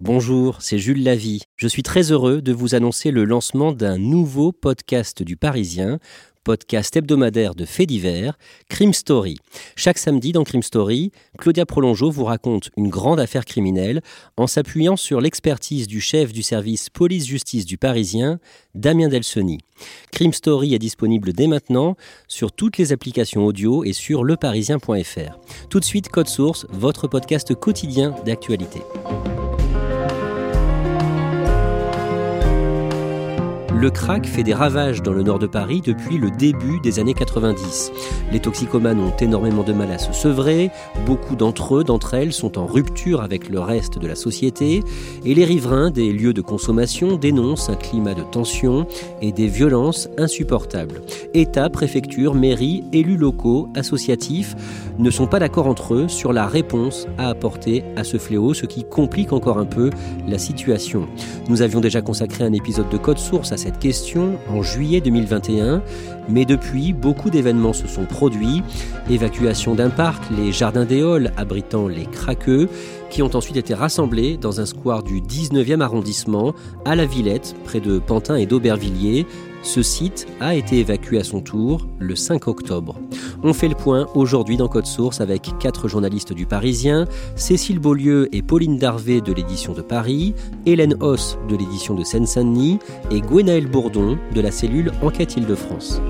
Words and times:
Bonjour, 0.00 0.60
c'est 0.60 0.78
Jules 0.78 1.04
Lavie. 1.04 1.42
Je 1.56 1.68
suis 1.68 1.84
très 1.84 2.10
heureux 2.10 2.42
de 2.42 2.52
vous 2.52 2.74
annoncer 2.74 3.12
le 3.12 3.24
lancement 3.24 3.72
d'un 3.72 3.96
nouveau 3.96 4.50
podcast 4.50 5.22
du 5.22 5.36
Parisien 5.36 6.00
podcast 6.44 6.94
hebdomadaire 6.94 7.54
de 7.54 7.64
faits 7.64 7.88
divers, 7.88 8.38
Crime 8.68 8.92
Story. 8.92 9.38
Chaque 9.76 9.98
samedi 9.98 10.32
dans 10.32 10.44
Crime 10.44 10.62
Story, 10.62 11.10
Claudia 11.38 11.64
Prolongeau 11.64 12.10
vous 12.10 12.24
raconte 12.24 12.70
une 12.76 12.90
grande 12.90 13.18
affaire 13.18 13.46
criminelle 13.46 14.02
en 14.36 14.46
s'appuyant 14.46 14.96
sur 14.96 15.20
l'expertise 15.20 15.88
du 15.88 16.00
chef 16.00 16.32
du 16.32 16.42
service 16.42 16.90
police-justice 16.90 17.64
du 17.64 17.78
Parisien, 17.78 18.38
Damien 18.74 19.08
Delseny. 19.08 19.58
Crime 20.12 20.34
Story 20.34 20.74
est 20.74 20.78
disponible 20.78 21.32
dès 21.32 21.46
maintenant 21.46 21.96
sur 22.28 22.52
toutes 22.52 22.76
les 22.76 22.92
applications 22.92 23.46
audio 23.46 23.82
et 23.82 23.94
sur 23.94 24.22
leparisien.fr. 24.22 25.38
Tout 25.70 25.80
de 25.80 25.84
suite, 25.84 26.10
Code 26.10 26.28
Source, 26.28 26.66
votre 26.70 27.08
podcast 27.08 27.54
quotidien 27.54 28.14
d'actualité. 28.26 28.80
Le 33.84 33.90
crack 33.90 34.24
fait 34.24 34.42
des 34.42 34.54
ravages 34.54 35.02
dans 35.02 35.12
le 35.12 35.22
nord 35.22 35.38
de 35.38 35.46
Paris 35.46 35.82
depuis 35.84 36.16
le 36.16 36.30
début 36.30 36.80
des 36.80 37.00
années 37.00 37.12
90. 37.12 37.92
Les 38.32 38.40
toxicomanes 38.40 38.98
ont 38.98 39.14
énormément 39.18 39.62
de 39.62 39.74
mal 39.74 39.90
à 39.90 39.98
se 39.98 40.10
sevrer, 40.14 40.70
beaucoup 41.04 41.36
d'entre 41.36 41.76
eux, 41.76 41.84
d'entre 41.84 42.14
elles, 42.14 42.32
sont 42.32 42.56
en 42.56 42.64
rupture 42.64 43.20
avec 43.20 43.50
le 43.50 43.60
reste 43.60 43.98
de 43.98 44.06
la 44.06 44.14
société, 44.14 44.82
et 45.26 45.34
les 45.34 45.44
riverains 45.44 45.90
des 45.90 46.14
lieux 46.14 46.32
de 46.32 46.40
consommation 46.40 47.16
dénoncent 47.16 47.68
un 47.68 47.74
climat 47.74 48.14
de 48.14 48.22
tension 48.22 48.86
et 49.20 49.32
des 49.32 49.48
violences 49.48 50.08
insupportables. 50.16 51.02
État, 51.34 51.68
préfecture, 51.68 52.34
mairie, 52.34 52.84
élus 52.94 53.18
locaux, 53.18 53.68
associatifs 53.76 54.56
ne 54.98 55.10
sont 55.10 55.26
pas 55.26 55.40
d'accord 55.40 55.66
entre 55.66 55.92
eux 55.92 56.08
sur 56.08 56.32
la 56.32 56.46
réponse 56.46 57.06
à 57.18 57.28
apporter 57.28 57.84
à 57.96 58.04
ce 58.04 58.16
fléau, 58.16 58.54
ce 58.54 58.64
qui 58.64 58.84
complique 58.84 59.34
encore 59.34 59.58
un 59.58 59.66
peu 59.66 59.90
la 60.26 60.38
situation. 60.38 61.06
Nous 61.50 61.60
avions 61.60 61.80
déjà 61.80 62.00
consacré 62.00 62.44
un 62.44 62.52
épisode 62.54 62.88
de 62.88 62.96
Code 62.96 63.18
Source 63.18 63.52
à 63.52 63.58
cette 63.58 63.73
question 63.78 64.38
en 64.48 64.62
juillet 64.62 65.00
2021, 65.00 65.82
mais 66.28 66.44
depuis, 66.44 66.92
beaucoup 66.92 67.30
d'événements 67.30 67.72
se 67.72 67.86
sont 67.86 68.04
produits. 68.04 68.62
Évacuation 69.10 69.74
d'un 69.74 69.90
parc, 69.90 70.22
les 70.36 70.52
jardins 70.52 70.84
des 70.84 71.04
abritant 71.36 71.88
les 71.88 72.06
craqueux, 72.06 72.68
qui 73.10 73.22
ont 73.22 73.34
ensuite 73.34 73.56
été 73.56 73.74
rassemblés 73.74 74.36
dans 74.36 74.60
un 74.60 74.66
square 74.66 75.02
du 75.02 75.20
19e 75.20 75.80
arrondissement, 75.80 76.54
à 76.84 76.96
la 76.96 77.06
Villette, 77.06 77.54
près 77.64 77.80
de 77.80 77.98
Pantin 77.98 78.36
et 78.36 78.46
d'Aubervilliers. 78.46 79.26
Ce 79.64 79.82
site 79.82 80.26
a 80.40 80.54
été 80.54 80.78
évacué 80.78 81.18
à 81.18 81.24
son 81.24 81.40
tour 81.40 81.88
le 81.98 82.14
5 82.14 82.48
octobre. 82.48 83.00
On 83.42 83.54
fait 83.54 83.66
le 83.68 83.74
point 83.74 84.06
aujourd'hui 84.14 84.58
dans 84.58 84.68
Code 84.68 84.86
Source 84.86 85.22
avec 85.22 85.50
quatre 85.58 85.88
journalistes 85.88 86.34
du 86.34 86.44
Parisien, 86.44 87.06
Cécile 87.34 87.78
Beaulieu 87.78 88.28
et 88.32 88.42
Pauline 88.42 88.76
Darvé 88.76 89.22
de 89.22 89.32
l'édition 89.32 89.72
de 89.72 89.80
Paris, 89.80 90.34
Hélène 90.66 90.96
Hoss 91.00 91.38
de 91.48 91.56
l'édition 91.56 91.94
de 91.94 92.04
Seine-Saint-Denis 92.04 92.78
et 93.10 93.22
Gwenaël 93.22 93.66
Bourdon 93.66 94.18
de 94.34 94.40
la 94.42 94.50
cellule 94.50 94.92
Enquête 95.02 95.36
Île-de-France. 95.36 96.00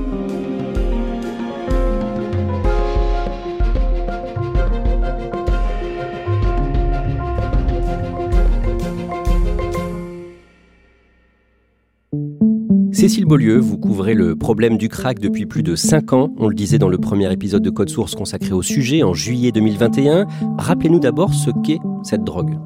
Cécile 13.04 13.26
Beaulieu, 13.26 13.58
vous 13.58 13.76
couvrez 13.76 14.14
le 14.14 14.34
problème 14.34 14.78
du 14.78 14.88
crack 14.88 15.18
depuis 15.18 15.44
plus 15.44 15.62
de 15.62 15.76
5 15.76 16.14
ans. 16.14 16.32
On 16.38 16.48
le 16.48 16.54
disait 16.54 16.78
dans 16.78 16.88
le 16.88 16.96
premier 16.96 17.30
épisode 17.30 17.62
de 17.62 17.68
Code 17.68 17.90
Source 17.90 18.14
consacré 18.14 18.52
au 18.52 18.62
sujet 18.62 19.02
en 19.02 19.12
juillet 19.12 19.52
2021. 19.52 20.24
Rappelez-nous 20.56 21.00
d'abord 21.00 21.34
ce 21.34 21.50
qu'est 21.62 21.80
cette 22.02 22.24
drogue. 22.24 22.56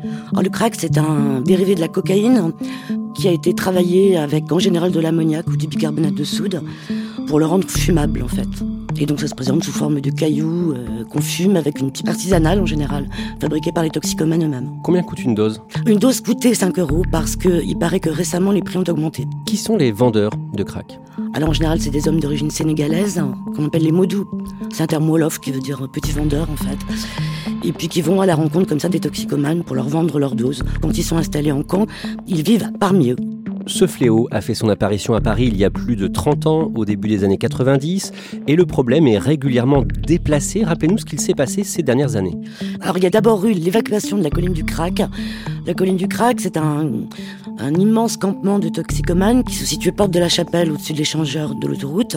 le 0.41 0.49
crack, 0.49 0.76
c'est 0.78 0.97
un 0.97 1.41
dérivé 1.41 1.75
de 1.75 1.81
la 1.81 1.88
cocaïne 1.88 2.53
qui 3.16 3.26
a 3.26 3.32
été 3.32 3.53
travaillé 3.53 4.16
avec 4.16 4.53
en 4.53 4.60
général 4.60 4.93
de 4.93 5.00
l'ammoniac 5.00 5.44
ou 5.49 5.56
du 5.56 5.66
bicarbonate 5.66 6.15
de 6.15 6.22
soude 6.22 6.62
pour 7.26 7.41
le 7.41 7.47
rendre 7.47 7.69
fumable 7.69 8.22
en 8.22 8.28
fait. 8.28 8.47
Et 8.97 9.06
donc 9.06 9.21
ça 9.21 9.28
se 9.28 9.34
présente 9.34 9.62
sous 9.62 9.72
forme 9.72 10.00
de 10.00 10.10
cailloux 10.10 10.72
euh, 10.72 11.04
qu'on 11.04 11.21
fume 11.21 11.56
avec 11.56 11.81
une 11.81 11.91
petite 11.91 12.09
artisanale 12.09 12.60
en 12.60 12.66
général, 12.66 13.09
fabriquée 13.41 13.72
par 13.72 13.84
les 13.84 13.91
toxicomanes 13.91 14.44
eux-mêmes. 14.44 14.71
Combien 14.82 15.03
coûte 15.03 15.22
une 15.22 15.34
dose? 15.34 15.60
Une 15.87 15.99
dose 15.99 16.21
coûtait 16.21 16.54
5 16.54 16.78
euros 16.78 17.03
parce 17.10 17.37
qu'il 17.37 17.78
paraît 17.78 18.00
que 18.00 18.10
récemment 18.10 18.50
les 18.50 18.62
prix 18.62 18.78
ont 18.78 18.84
augmenté. 18.88 19.26
Qui 19.47 19.56
sont 19.56 19.76
les 19.76 19.93
vendeurs 19.93 20.32
de 20.54 20.62
crack? 20.62 20.99
Alors 21.34 21.50
en 21.50 21.53
général 21.53 21.81
c'est 21.81 21.91
des 21.91 22.09
hommes 22.09 22.21
d'origine 22.21 22.50
sénégalaise 22.50 23.22
qu'on 23.54 23.66
appelle 23.66 23.82
les 23.82 23.93
modous. 23.93 24.28
C'est 24.72 24.82
un 24.82 24.87
terme 24.87 25.09
wolof 25.09 25.38
qui 25.38 25.53
veut 25.53 25.60
dire 25.60 25.88
petit 25.93 26.12
vendeur 26.12 26.49
en 26.50 26.56
fait. 26.56 26.78
Et 27.65 27.72
puis 27.72 27.88
qui 27.88 28.03
vont 28.03 28.20
à 28.20 28.26
la 28.26 28.34
rencontre 28.34 28.66
comme 28.66 28.81
ça 28.81 28.88
des 28.88 29.00
toxicomanes 29.00 29.65
pour 29.65 29.76
leur 29.76 29.88
vendre 29.88 30.19
leur 30.19 30.34
dose. 30.34 30.62
Quand 30.81 30.97
ils 30.97 31.05
sont 31.05 31.16
installés 31.16 31.53
en 31.53 31.62
camp, 31.62 31.87
ils 32.26 32.43
vivent 32.43 32.70
parmi 32.78 33.10
eux. 33.10 33.16
Ce 33.69 33.87
fléau 33.87 34.29
a 34.31 34.41
fait 34.41 34.55
son 34.55 34.71
apparition 34.71 35.12
à 35.15 35.21
Paris 35.21 35.45
il 35.47 35.56
y 35.56 35.65
a 35.65 35.71
plus 35.71 35.95
de 35.95 36.09
30 36.09 36.47
ans, 36.47 36.73
au 36.75 36.87
début 36.87 37.09
des 37.09 37.23
années 37.23 37.37
90, 37.37 38.12
et 38.47 38.56
le 38.56 38.65
problème 38.65 39.06
est 39.06 39.19
régulièrement 39.19 39.83
déplacé. 39.83 40.65
Rappelez-nous 40.65 40.99
ce 40.99 41.05
qu'il 41.05 41.21
s'est 41.21 41.34
passé 41.34 41.65
ces 41.65 41.83
dernières 41.83 42.17
années. 42.17 42.37
Alors 42.81 42.97
il 42.97 43.05
y 43.05 43.06
a 43.06 43.11
d'abord 43.11 43.45
eu 43.45 43.53
l'évacuation 43.53 44.17
de 44.17 44.25
la 44.25 44.31
colline 44.31 44.55
du 44.55 44.65
Crac. 44.65 45.03
La 45.67 45.75
colline 45.75 45.99
du 45.99 46.09
Crac, 46.09 46.41
c'est 46.41 46.56
un, 46.56 46.91
un 47.59 47.75
immense 47.75 48.17
campement 48.17 48.59
de 48.59 48.71
toxicomanes 48.71 49.45
qui 49.45 49.55
se 49.55 49.67
situe 49.67 49.93
porte 49.93 50.12
de 50.12 50.19
la 50.19 50.31
Chapelle 50.31 50.73
au-dessus 50.73 50.95
de 50.95 50.99
l'échangeur 50.99 51.55
de 51.55 51.67
l'autoroute. 51.67 52.17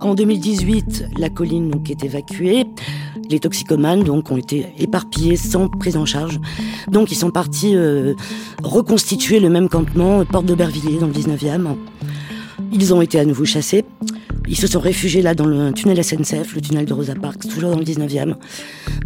En 0.00 0.14
2018, 0.14 1.10
la 1.18 1.28
colline 1.28 1.70
donc, 1.70 1.90
est 1.90 2.04
évacuée. 2.04 2.64
Les 3.28 3.38
toxicomanes 3.38 4.02
donc 4.02 4.30
ont 4.30 4.38
été 4.38 4.72
éparpillés 4.78 5.36
sans 5.36 5.68
prise 5.68 5.98
en 5.98 6.06
charge. 6.06 6.40
Donc 6.88 7.12
ils 7.12 7.16
sont 7.16 7.30
partis 7.30 7.76
euh, 7.76 8.14
reconstituer 8.62 9.40
le 9.40 9.50
même 9.50 9.68
campement 9.68 10.24
porte 10.24 10.46
d'Aubervilliers 10.46 10.98
dans 10.98 11.06
le 11.06 11.12
19e. 11.12 11.76
Ils 12.72 12.94
ont 12.94 13.02
été 13.02 13.18
à 13.18 13.24
nouveau 13.24 13.44
chassés. 13.44 13.84
Ils 14.48 14.56
se 14.56 14.66
sont 14.66 14.80
réfugiés 14.80 15.22
là 15.22 15.34
dans 15.34 15.46
le 15.46 15.72
tunnel 15.72 16.02
SNCF, 16.02 16.54
le 16.54 16.60
tunnel 16.60 16.84
de 16.84 16.92
Rosa 16.92 17.14
Parks, 17.14 17.46
toujours 17.48 17.70
dans 17.70 17.78
le 17.78 17.84
19e, 17.84 18.34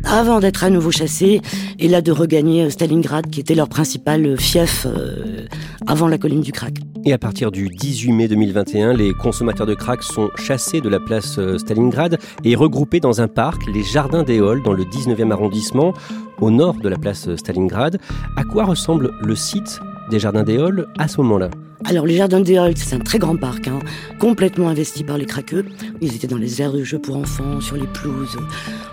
avant 0.04 0.40
d'être 0.40 0.64
à 0.64 0.70
nouveau 0.70 0.90
chassés 0.90 1.42
et 1.78 1.88
là 1.88 2.00
de 2.00 2.12
regagner 2.12 2.64
euh, 2.64 2.70
Stalingrad, 2.70 3.28
qui 3.28 3.40
était 3.40 3.54
leur 3.54 3.68
principal 3.68 4.24
euh, 4.24 4.36
fief 4.36 4.86
euh, 4.86 5.44
avant 5.86 6.08
la 6.08 6.16
colline 6.16 6.40
du 6.40 6.50
crack. 6.50 6.74
Et 7.04 7.12
à 7.12 7.18
partir 7.18 7.50
du 7.50 7.68
18 7.68 8.12
mai 8.12 8.28
2021, 8.28 8.94
les 8.94 9.12
consommateurs 9.12 9.66
de 9.66 9.74
crack 9.74 10.02
sont 10.02 10.30
chassés 10.36 10.80
de 10.80 10.88
la 10.88 10.98
place 10.98 11.38
Stalingrad 11.58 12.18
et 12.44 12.54
regroupés 12.54 13.00
dans 13.00 13.20
un 13.20 13.28
parc, 13.28 13.60
les 13.66 13.82
Jardins 13.82 14.22
des 14.22 14.38
Halles, 14.38 14.62
dans 14.62 14.72
le 14.72 14.84
19e 14.84 15.30
arrondissement, 15.30 15.92
au 16.40 16.50
nord 16.50 16.76
de 16.76 16.88
la 16.88 16.96
place 16.96 17.28
Stalingrad. 17.36 17.98
À 18.36 18.44
quoi 18.44 18.64
ressemble 18.64 19.10
le 19.20 19.36
site 19.36 19.80
des 20.10 20.18
Jardins 20.18 20.44
des 20.44 20.58
Halles 20.58 20.86
à 20.98 21.08
ce 21.08 21.18
moment-là 21.18 21.50
alors 21.86 22.06
les 22.06 22.16
Jardins 22.16 22.40
des 22.40 22.56
Halles, 22.56 22.78
c'est 22.78 22.94
un 22.94 23.00
très 23.00 23.18
grand 23.18 23.36
parc, 23.36 23.68
hein, 23.68 23.78
complètement 24.18 24.68
investi 24.68 25.04
par 25.04 25.18
les 25.18 25.26
craqueux. 25.26 25.66
Ils 26.00 26.14
étaient 26.14 26.26
dans 26.26 26.38
les 26.38 26.62
aires 26.62 26.72
de 26.72 26.82
jeux 26.82 26.98
pour 26.98 27.16
enfants, 27.16 27.60
sur 27.60 27.76
les 27.76 27.86
pelouses. 27.86 28.38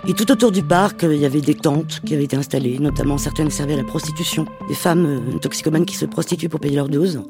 Et 0.06 0.12
tout 0.12 0.30
autour 0.30 0.52
du 0.52 0.62
parc, 0.62 1.02
euh, 1.02 1.14
il 1.14 1.20
y 1.20 1.24
avait 1.24 1.40
des 1.40 1.54
tentes 1.54 2.00
qui 2.04 2.12
avaient 2.12 2.24
été 2.24 2.36
installées, 2.36 2.78
notamment 2.78 3.16
certaines 3.16 3.50
servaient 3.50 3.74
à 3.74 3.78
la 3.78 3.84
prostitution. 3.84 4.44
Des 4.68 4.74
femmes 4.74 5.06
euh, 5.06 5.38
toxicomanes 5.38 5.86
qui 5.86 5.96
se 5.96 6.04
prostituent 6.04 6.50
pour 6.50 6.60
payer 6.60 6.76
leur 6.76 6.90
dose. 6.90 7.22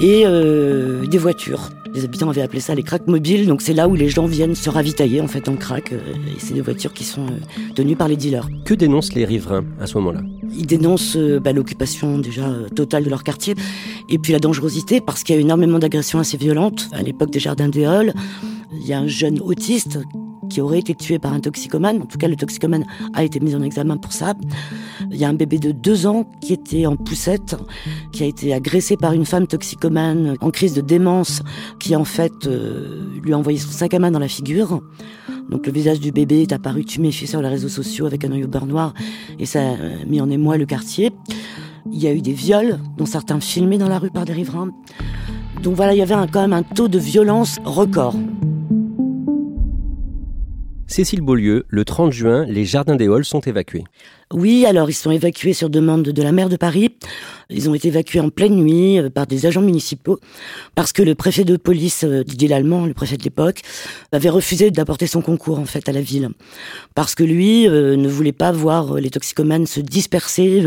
Et 0.00 0.22
euh, 0.26 1.06
des 1.06 1.18
voitures. 1.18 1.70
Les 1.94 2.04
habitants 2.04 2.28
avaient 2.28 2.42
appelé 2.42 2.60
ça 2.60 2.74
les 2.74 2.82
craques 2.82 3.06
mobiles, 3.06 3.46
donc 3.46 3.62
c'est 3.62 3.74
là 3.74 3.86
où 3.86 3.94
les 3.94 4.08
gens 4.08 4.26
viennent 4.26 4.56
se 4.56 4.70
ravitailler 4.70 5.20
en 5.20 5.28
fait 5.28 5.48
en 5.48 5.54
crack. 5.54 5.92
et 5.92 5.98
c'est 6.38 6.54
des 6.54 6.62
voitures 6.62 6.92
qui 6.92 7.04
sont 7.04 7.26
tenues 7.76 7.94
par 7.94 8.08
les 8.08 8.16
dealers. 8.16 8.48
Que 8.64 8.74
dénoncent 8.74 9.14
les 9.14 9.24
riverains 9.24 9.64
à 9.78 9.86
ce 9.86 9.96
moment-là? 9.98 10.22
Ils 10.52 10.66
dénoncent 10.66 11.16
bah, 11.16 11.52
l'occupation 11.52 12.18
déjà 12.18 12.50
totale 12.74 13.04
de 13.04 13.10
leur 13.10 13.24
quartier 13.24 13.54
et 14.08 14.18
puis 14.18 14.32
la 14.32 14.38
dangerosité 14.38 15.00
parce 15.00 15.22
qu'il 15.22 15.34
y 15.34 15.38
a 15.38 15.40
énormément 15.40 15.78
d'agressions 15.78 16.18
assez 16.18 16.36
violentes. 16.36 16.88
À 16.92 17.02
l'époque 17.02 17.30
des 17.30 17.40
Jardins 17.40 17.68
des 17.68 17.84
Halles, 17.84 18.14
il 18.72 18.86
y 18.86 18.92
a 18.92 18.98
un 18.98 19.06
jeune 19.06 19.40
autiste 19.40 19.98
qui 20.48 20.60
aurait 20.60 20.78
été 20.78 20.94
tué 20.94 21.18
par 21.18 21.32
un 21.32 21.40
toxicomane. 21.40 22.02
En 22.02 22.06
tout 22.06 22.18
cas, 22.18 22.28
le 22.28 22.36
toxicomane 22.36 22.84
a 23.14 23.24
été 23.24 23.40
mis 23.40 23.54
en 23.54 23.62
examen 23.62 23.96
pour 23.96 24.12
ça. 24.12 24.34
Il 25.10 25.16
y 25.16 25.24
a 25.24 25.28
un 25.28 25.34
bébé 25.34 25.58
de 25.58 25.72
deux 25.72 26.06
ans 26.06 26.28
qui 26.40 26.52
était 26.52 26.86
en 26.86 26.96
poussette, 26.96 27.56
qui 28.12 28.22
a 28.22 28.26
été 28.26 28.52
agressé 28.52 28.96
par 28.96 29.12
une 29.12 29.24
femme 29.24 29.46
toxicomane 29.46 30.36
en 30.40 30.50
crise 30.50 30.74
de 30.74 30.80
démence, 30.80 31.42
qui 31.78 31.96
en 31.96 32.04
fait 32.04 32.46
euh, 32.46 33.04
lui 33.22 33.32
a 33.32 33.38
envoyé 33.38 33.58
son 33.58 33.70
sac 33.70 33.94
à 33.94 33.98
main 33.98 34.10
dans 34.10 34.18
la 34.18 34.28
figure. 34.28 34.80
Donc 35.50 35.66
le 35.66 35.72
visage 35.72 36.00
du 36.00 36.12
bébé 36.12 36.42
est 36.42 36.52
apparu 36.52 36.84
tuméfié 36.84 37.26
sur 37.26 37.40
les 37.42 37.48
réseaux 37.48 37.68
sociaux 37.68 38.06
avec 38.06 38.24
un 38.24 38.32
œil 38.32 38.44
au 38.44 38.48
beurre 38.48 38.66
noir 38.66 38.94
et 39.38 39.46
ça 39.46 39.60
a 39.60 40.04
mis 40.06 40.20
en 40.20 40.30
émoi 40.30 40.56
le 40.56 40.66
quartier. 40.66 41.12
Il 41.92 42.02
y 42.02 42.06
a 42.06 42.12
eu 42.12 42.22
des 42.22 42.32
viols, 42.32 42.78
dont 42.96 43.06
certains 43.06 43.40
filmés 43.40 43.78
dans 43.78 43.88
la 43.88 43.98
rue 43.98 44.10
par 44.10 44.24
des 44.24 44.32
riverains. 44.32 44.70
Donc 45.62 45.76
voilà, 45.76 45.94
il 45.94 45.98
y 45.98 46.02
avait 46.02 46.14
quand 46.32 46.40
même 46.40 46.52
un 46.52 46.62
taux 46.62 46.88
de 46.88 46.98
violence 46.98 47.58
record. 47.64 48.14
Cécile 50.86 51.22
Beaulieu, 51.22 51.64
le 51.68 51.84
30 51.84 52.12
juin, 52.12 52.44
les 52.44 52.64
jardins 52.64 52.94
des 52.94 53.08
Halles 53.08 53.24
sont 53.24 53.40
évacués. 53.40 53.84
Oui, 54.32 54.64
alors 54.64 54.90
ils 54.90 54.94
sont 54.94 55.10
évacués 55.10 55.52
sur 55.52 55.68
demande 55.68 56.02
de 56.02 56.22
la 56.22 56.30
maire 56.30 56.48
de 56.48 56.56
Paris. 56.56 56.96
Ils 57.50 57.68
ont 57.68 57.74
été 57.74 57.88
évacués 57.88 58.20
en 58.20 58.30
pleine 58.30 58.56
nuit 58.56 58.98
euh, 58.98 59.10
par 59.10 59.26
des 59.26 59.46
agents 59.46 59.60
municipaux 59.60 60.18
parce 60.74 60.92
que 60.92 61.02
le 61.02 61.14
préfet 61.14 61.44
de 61.44 61.56
police, 61.56 62.04
euh, 62.04 62.24
Didier 62.24 62.48
Lallemand, 62.48 62.86
le 62.86 62.94
préfet 62.94 63.16
de 63.16 63.22
l'époque, 63.22 63.60
avait 64.12 64.30
refusé 64.30 64.70
d'apporter 64.70 65.06
son 65.06 65.20
concours 65.20 65.58
en 65.58 65.64
fait 65.66 65.88
à 65.88 65.92
la 65.92 66.00
ville 66.00 66.30
parce 66.94 67.14
que 67.14 67.22
lui 67.22 67.68
euh, 67.68 67.96
ne 67.96 68.08
voulait 68.08 68.32
pas 68.32 68.52
voir 68.52 68.94
les 68.94 69.10
toxicomanes 69.10 69.66
se 69.66 69.80
disperser 69.80 70.62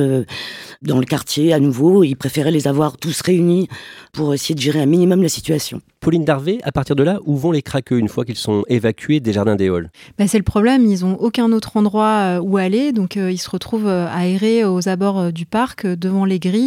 dans 0.81 0.99
le 0.99 1.05
quartier 1.05 1.53
à 1.53 1.59
nouveau. 1.59 2.03
Il 2.03 2.15
préférait 2.15 2.51
les 2.51 2.67
avoir 2.67 2.97
tous 2.97 3.21
réunis 3.21 3.67
pour 4.13 4.33
essayer 4.33 4.55
de 4.55 4.59
gérer 4.59 4.81
un 4.81 4.85
minimum 4.85 5.21
la 5.21 5.29
situation. 5.29 5.81
Pauline 5.99 6.25
Darvé, 6.25 6.59
à 6.63 6.71
partir 6.71 6.95
de 6.95 7.03
là, 7.03 7.19
où 7.25 7.35
vont 7.35 7.51
les 7.51 7.61
craqueux 7.61 7.97
une 7.97 8.07
fois 8.07 8.23
qu'ils 8.23 8.35
sont 8.35 8.63
évacués 8.69 9.19
des 9.19 9.33
jardins 9.33 9.55
des 9.55 9.67
Halles 9.67 9.89
bah, 10.17 10.27
C'est 10.27 10.37
le 10.37 10.43
problème, 10.43 10.85
ils 10.85 11.01
n'ont 11.01 11.15
aucun 11.15 11.51
autre 11.51 11.75
endroit 11.75 12.39
où 12.41 12.57
aller, 12.57 12.91
donc 12.91 13.15
ils 13.15 13.37
se 13.39 13.49
retrouvent 13.49 13.87
aérés 13.87 14.63
aux 14.63 14.87
abords 14.87 15.31
du 15.31 15.45
parc, 15.45 15.87
devant 15.87 16.25
les 16.25 16.39
grilles. 16.39 16.66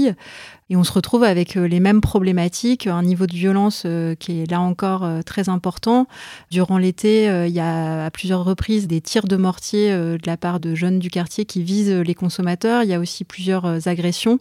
Et 0.70 0.76
on 0.76 0.84
se 0.84 0.92
retrouve 0.92 1.24
avec 1.24 1.56
euh, 1.56 1.66
les 1.66 1.80
mêmes 1.80 2.00
problématiques, 2.00 2.86
un 2.86 3.02
niveau 3.02 3.26
de 3.26 3.34
violence 3.34 3.82
euh, 3.86 4.14
qui 4.14 4.40
est 4.40 4.50
là 4.50 4.60
encore 4.60 5.02
euh, 5.02 5.22
très 5.22 5.48
important. 5.48 6.06
Durant 6.52 6.78
l'été, 6.78 7.24
il 7.24 7.52
y 7.52 7.60
a 7.60 8.04
à 8.04 8.10
plusieurs 8.10 8.44
reprises 8.44 8.86
des 8.86 9.00
tirs 9.00 9.26
de 9.26 9.36
mortier 9.36 9.90
de 9.90 10.26
la 10.26 10.36
part 10.36 10.60
de 10.60 10.74
jeunes 10.74 10.98
du 10.98 11.10
quartier 11.10 11.44
qui 11.44 11.62
visent 11.62 11.90
les 11.90 12.14
consommateurs. 12.14 12.82
Il 12.84 12.90
y 12.90 12.94
a 12.94 13.00
aussi 13.00 13.24
plusieurs 13.24 13.88
agressions. 13.88 14.38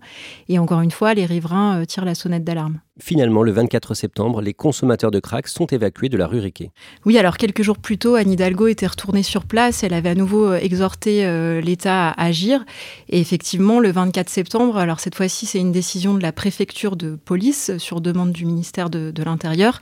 Et 0.47 0.59
encore 0.59 0.81
une 0.81 0.91
fois, 0.91 1.13
les 1.13 1.25
riverains 1.25 1.85
tirent 1.85 2.06
la 2.06 2.15
sonnette 2.15 2.44
d'alarme. 2.44 2.79
Finalement, 3.01 3.43
le 3.43 3.51
24 3.51 3.93
septembre, 3.93 4.41
les 4.41 4.53
consommateurs 4.53 5.11
de 5.11 5.19
crack 5.19 5.47
sont 5.47 5.65
évacués 5.67 6.09
de 6.09 6.17
la 6.17 6.27
rue 6.27 6.39
Riquet. 6.39 6.71
Oui, 7.05 7.17
alors 7.17 7.37
quelques 7.37 7.61
jours 7.61 7.77
plus 7.77 7.97
tôt, 7.97 8.15
Anne 8.15 8.31
Hidalgo 8.31 8.67
était 8.67 8.87
retournée 8.87 9.23
sur 9.23 9.45
place. 9.45 9.83
Elle 9.83 9.93
avait 9.93 10.09
à 10.09 10.15
nouveau 10.15 10.53
exhorté 10.53 11.25
l'État 11.61 12.09
à 12.09 12.25
agir. 12.25 12.65
Et 13.09 13.19
effectivement, 13.19 13.79
le 13.79 13.91
24 13.91 14.29
septembre, 14.29 14.77
alors 14.77 14.99
cette 14.99 15.15
fois-ci, 15.15 15.45
c'est 15.45 15.59
une 15.59 15.71
décision 15.71 16.13
de 16.13 16.21
la 16.21 16.31
préfecture 16.31 16.95
de 16.95 17.15
police 17.15 17.77
sur 17.77 18.01
demande 18.01 18.31
du 18.31 18.45
ministère 18.45 18.89
de, 18.89 19.23
l'Intérieur. 19.23 19.81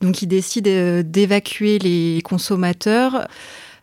Donc, 0.00 0.22
il 0.22 0.26
décide 0.26 0.68
euh, 0.68 1.02
d'évacuer 1.02 1.78
les 1.78 2.20
consommateurs 2.22 3.26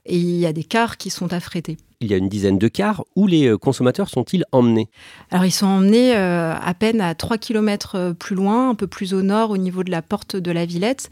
et 0.06 0.18
il 0.18 0.38
y 0.38 0.46
a 0.46 0.54
des 0.54 0.64
cars 0.64 0.98
qui 0.98 1.10
sont 1.10 1.34
affrétés 1.34 1.78
il 2.00 2.10
y 2.10 2.14
a 2.14 2.18
une 2.18 2.30
dizaine 2.30 2.58
de 2.58 2.68
cars. 2.68 3.04
Où 3.16 3.28
les 3.28 3.48
euh, 3.48 3.58
consommateurs 3.58 4.10
sont-ils 4.10 4.44
emmenés? 4.52 4.90
Alors 5.32 5.46
ils 5.46 5.52
sont 5.52 5.68
emmenés 5.68 6.16
euh, 6.16 6.54
à 6.54 6.74
peine 6.74 7.02
à 7.02 7.16
3 7.16 7.38
km 7.38 8.14
plus 8.18 8.36
loin, 8.36 8.70
un 8.70 8.76
peu 8.76 8.88
plus 8.88 9.14
au 9.14 9.22
nord, 9.22 9.52
au 9.52 9.58
niveau 9.58 9.84
de 9.84 9.92
la 9.92 10.02
porte 10.02 10.36
de 10.36 10.52
la 10.52 10.66
Villette. 10.66 11.10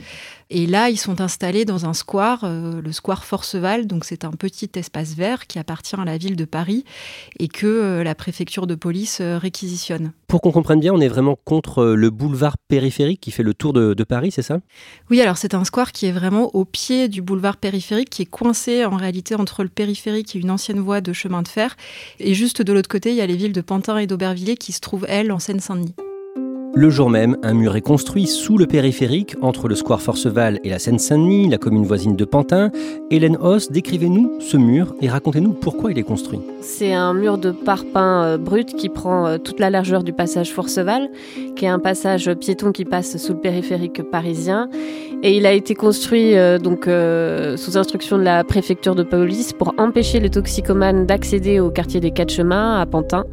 Et 0.51 0.67
là, 0.67 0.89
ils 0.89 0.97
sont 0.97 1.21
installés 1.21 1.65
dans 1.65 1.87
un 1.87 1.93
square, 1.93 2.41
euh, 2.43 2.79
le 2.81 2.91
square 2.91 3.25
Forceval. 3.25 3.87
Donc, 3.87 4.05
c'est 4.05 4.25
un 4.25 4.31
petit 4.31 4.69
espace 4.75 5.15
vert 5.15 5.47
qui 5.47 5.57
appartient 5.57 5.95
à 5.95 6.05
la 6.05 6.17
ville 6.17 6.35
de 6.35 6.45
Paris 6.45 6.85
et 7.39 7.47
que 7.47 7.65
euh, 7.65 8.03
la 8.03 8.13
préfecture 8.13 8.67
de 8.67 8.75
police 8.75 9.21
euh, 9.21 9.39
réquisitionne. 9.39 10.11
Pour 10.27 10.41
qu'on 10.41 10.51
comprenne 10.51 10.79
bien, 10.79 10.93
on 10.93 11.01
est 11.01 11.07
vraiment 11.07 11.37
contre 11.45 11.85
le 11.85 12.09
boulevard 12.09 12.57
périphérique 12.57 13.21
qui 13.21 13.31
fait 13.31 13.43
le 13.43 13.53
tour 13.53 13.73
de, 13.73 13.93
de 13.93 14.03
Paris, 14.03 14.31
c'est 14.31 14.41
ça? 14.41 14.59
Oui, 15.09 15.21
alors 15.21 15.37
c'est 15.37 15.53
un 15.53 15.63
square 15.63 15.91
qui 15.91 16.07
est 16.07 16.11
vraiment 16.11 16.53
au 16.55 16.65
pied 16.65 17.07
du 17.07 17.21
boulevard 17.21 17.57
périphérique, 17.57 18.09
qui 18.09 18.23
est 18.23 18.27
coincé 18.27 18.85
en 18.85 18.97
réalité 18.97 19.35
entre 19.35 19.63
le 19.63 19.69
périphérique 19.69 20.35
et 20.35 20.39
une 20.39 20.51
ancienne 20.51 20.74
voie 20.79 21.01
de 21.01 21.13
chemin 21.13 21.41
de 21.41 21.47
fer. 21.47 21.75
Et 22.19 22.33
juste 22.33 22.61
de 22.61 22.73
l'autre 22.73 22.89
côté, 22.89 23.11
il 23.11 23.15
y 23.15 23.21
a 23.21 23.27
les 23.27 23.35
villes 23.35 23.53
de 23.53 23.61
Pantin 23.61 23.97
et 23.97 24.07
d'Aubervilliers 24.07 24.57
qui 24.57 24.71
se 24.71 24.79
trouvent, 24.79 25.05
elles, 25.09 25.31
en 25.31 25.39
Seine-Saint-Denis. 25.39 25.95
Le 26.77 26.89
jour 26.89 27.09
même, 27.09 27.37
un 27.41 27.53
mur 27.53 27.77
est 27.77 27.81
construit 27.81 28.27
sous 28.27 28.57
le 28.57 28.65
périphérique 28.65 29.37
entre 29.41 29.69
le 29.69 29.75
square 29.75 30.01
Forceval 30.01 30.59
et 30.65 30.69
la 30.69 30.77
Seine-Saint-Denis, 30.77 31.47
la 31.47 31.57
commune 31.57 31.85
voisine 31.85 32.17
de 32.17 32.25
Pantin. 32.25 32.69
Hélène 33.09 33.37
Hoss, 33.39 33.71
décrivez-nous 33.71 34.41
ce 34.41 34.57
mur 34.57 34.93
et 34.99 35.07
racontez-nous 35.07 35.53
pourquoi 35.53 35.91
il 35.93 35.99
est 35.99 36.03
construit. 36.03 36.41
C'est 36.59 36.91
un 36.91 37.13
mur 37.13 37.37
de 37.37 37.51
parpaing 37.51 38.23
euh, 38.25 38.37
brut 38.37 38.75
qui 38.75 38.89
prend 38.89 39.25
euh, 39.25 39.37
toute 39.37 39.61
la 39.61 39.69
largeur 39.69 40.03
du 40.03 40.11
passage 40.11 40.51
Forceval, 40.51 41.09
qui 41.55 41.63
est 41.63 41.69
un 41.69 41.79
passage 41.79 42.29
piéton 42.33 42.73
qui 42.73 42.83
passe 42.83 43.15
sous 43.15 43.31
le 43.31 43.39
périphérique 43.39 44.03
parisien. 44.11 44.67
Et 45.23 45.37
il 45.37 45.45
a 45.45 45.53
été 45.53 45.75
construit 45.75 46.35
euh, 46.35 46.57
donc 46.57 46.89
sous 47.57 47.77
instruction 47.77 48.17
de 48.17 48.23
la 48.23 48.43
préfecture 48.43 48.95
de 48.95 49.03
police 49.03 49.53
pour 49.53 49.73
empêcher 49.77 50.19
les 50.19 50.29
toxicomanes 50.29 51.05
d'accéder 51.05 51.61
au 51.61 51.69
quartier 51.69 52.01
des 52.01 52.11
Quatre 52.11 52.33
Chemins 52.33 52.81
à 52.81 52.85
Pantin. 52.85 53.23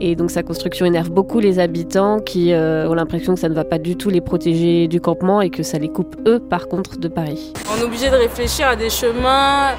Et 0.00 0.16
donc 0.16 0.32
sa 0.32 0.42
construction 0.42 0.84
énerve 0.84 1.10
beaucoup 1.10 1.38
les 1.38 1.60
habitants 1.60 2.18
qui 2.18 2.52
ont 2.88 2.94
l'impression 2.94 3.34
que 3.34 3.40
ça 3.40 3.48
ne 3.48 3.54
va 3.54 3.64
pas 3.64 3.78
du 3.78 3.96
tout 3.96 4.10
les 4.10 4.20
protéger 4.20 4.88
du 4.88 5.00
campement 5.00 5.40
et 5.40 5.50
que 5.50 5.62
ça 5.62 5.78
les 5.78 5.88
coupe 5.88 6.16
eux 6.26 6.40
par 6.40 6.68
contre 6.68 6.98
de 6.98 7.08
Paris. 7.08 7.52
On 7.74 7.80
est 7.80 7.84
obligé 7.84 8.10
de 8.10 8.16
réfléchir 8.16 8.68
à 8.68 8.76
des 8.76 8.90
chemins 8.90 9.70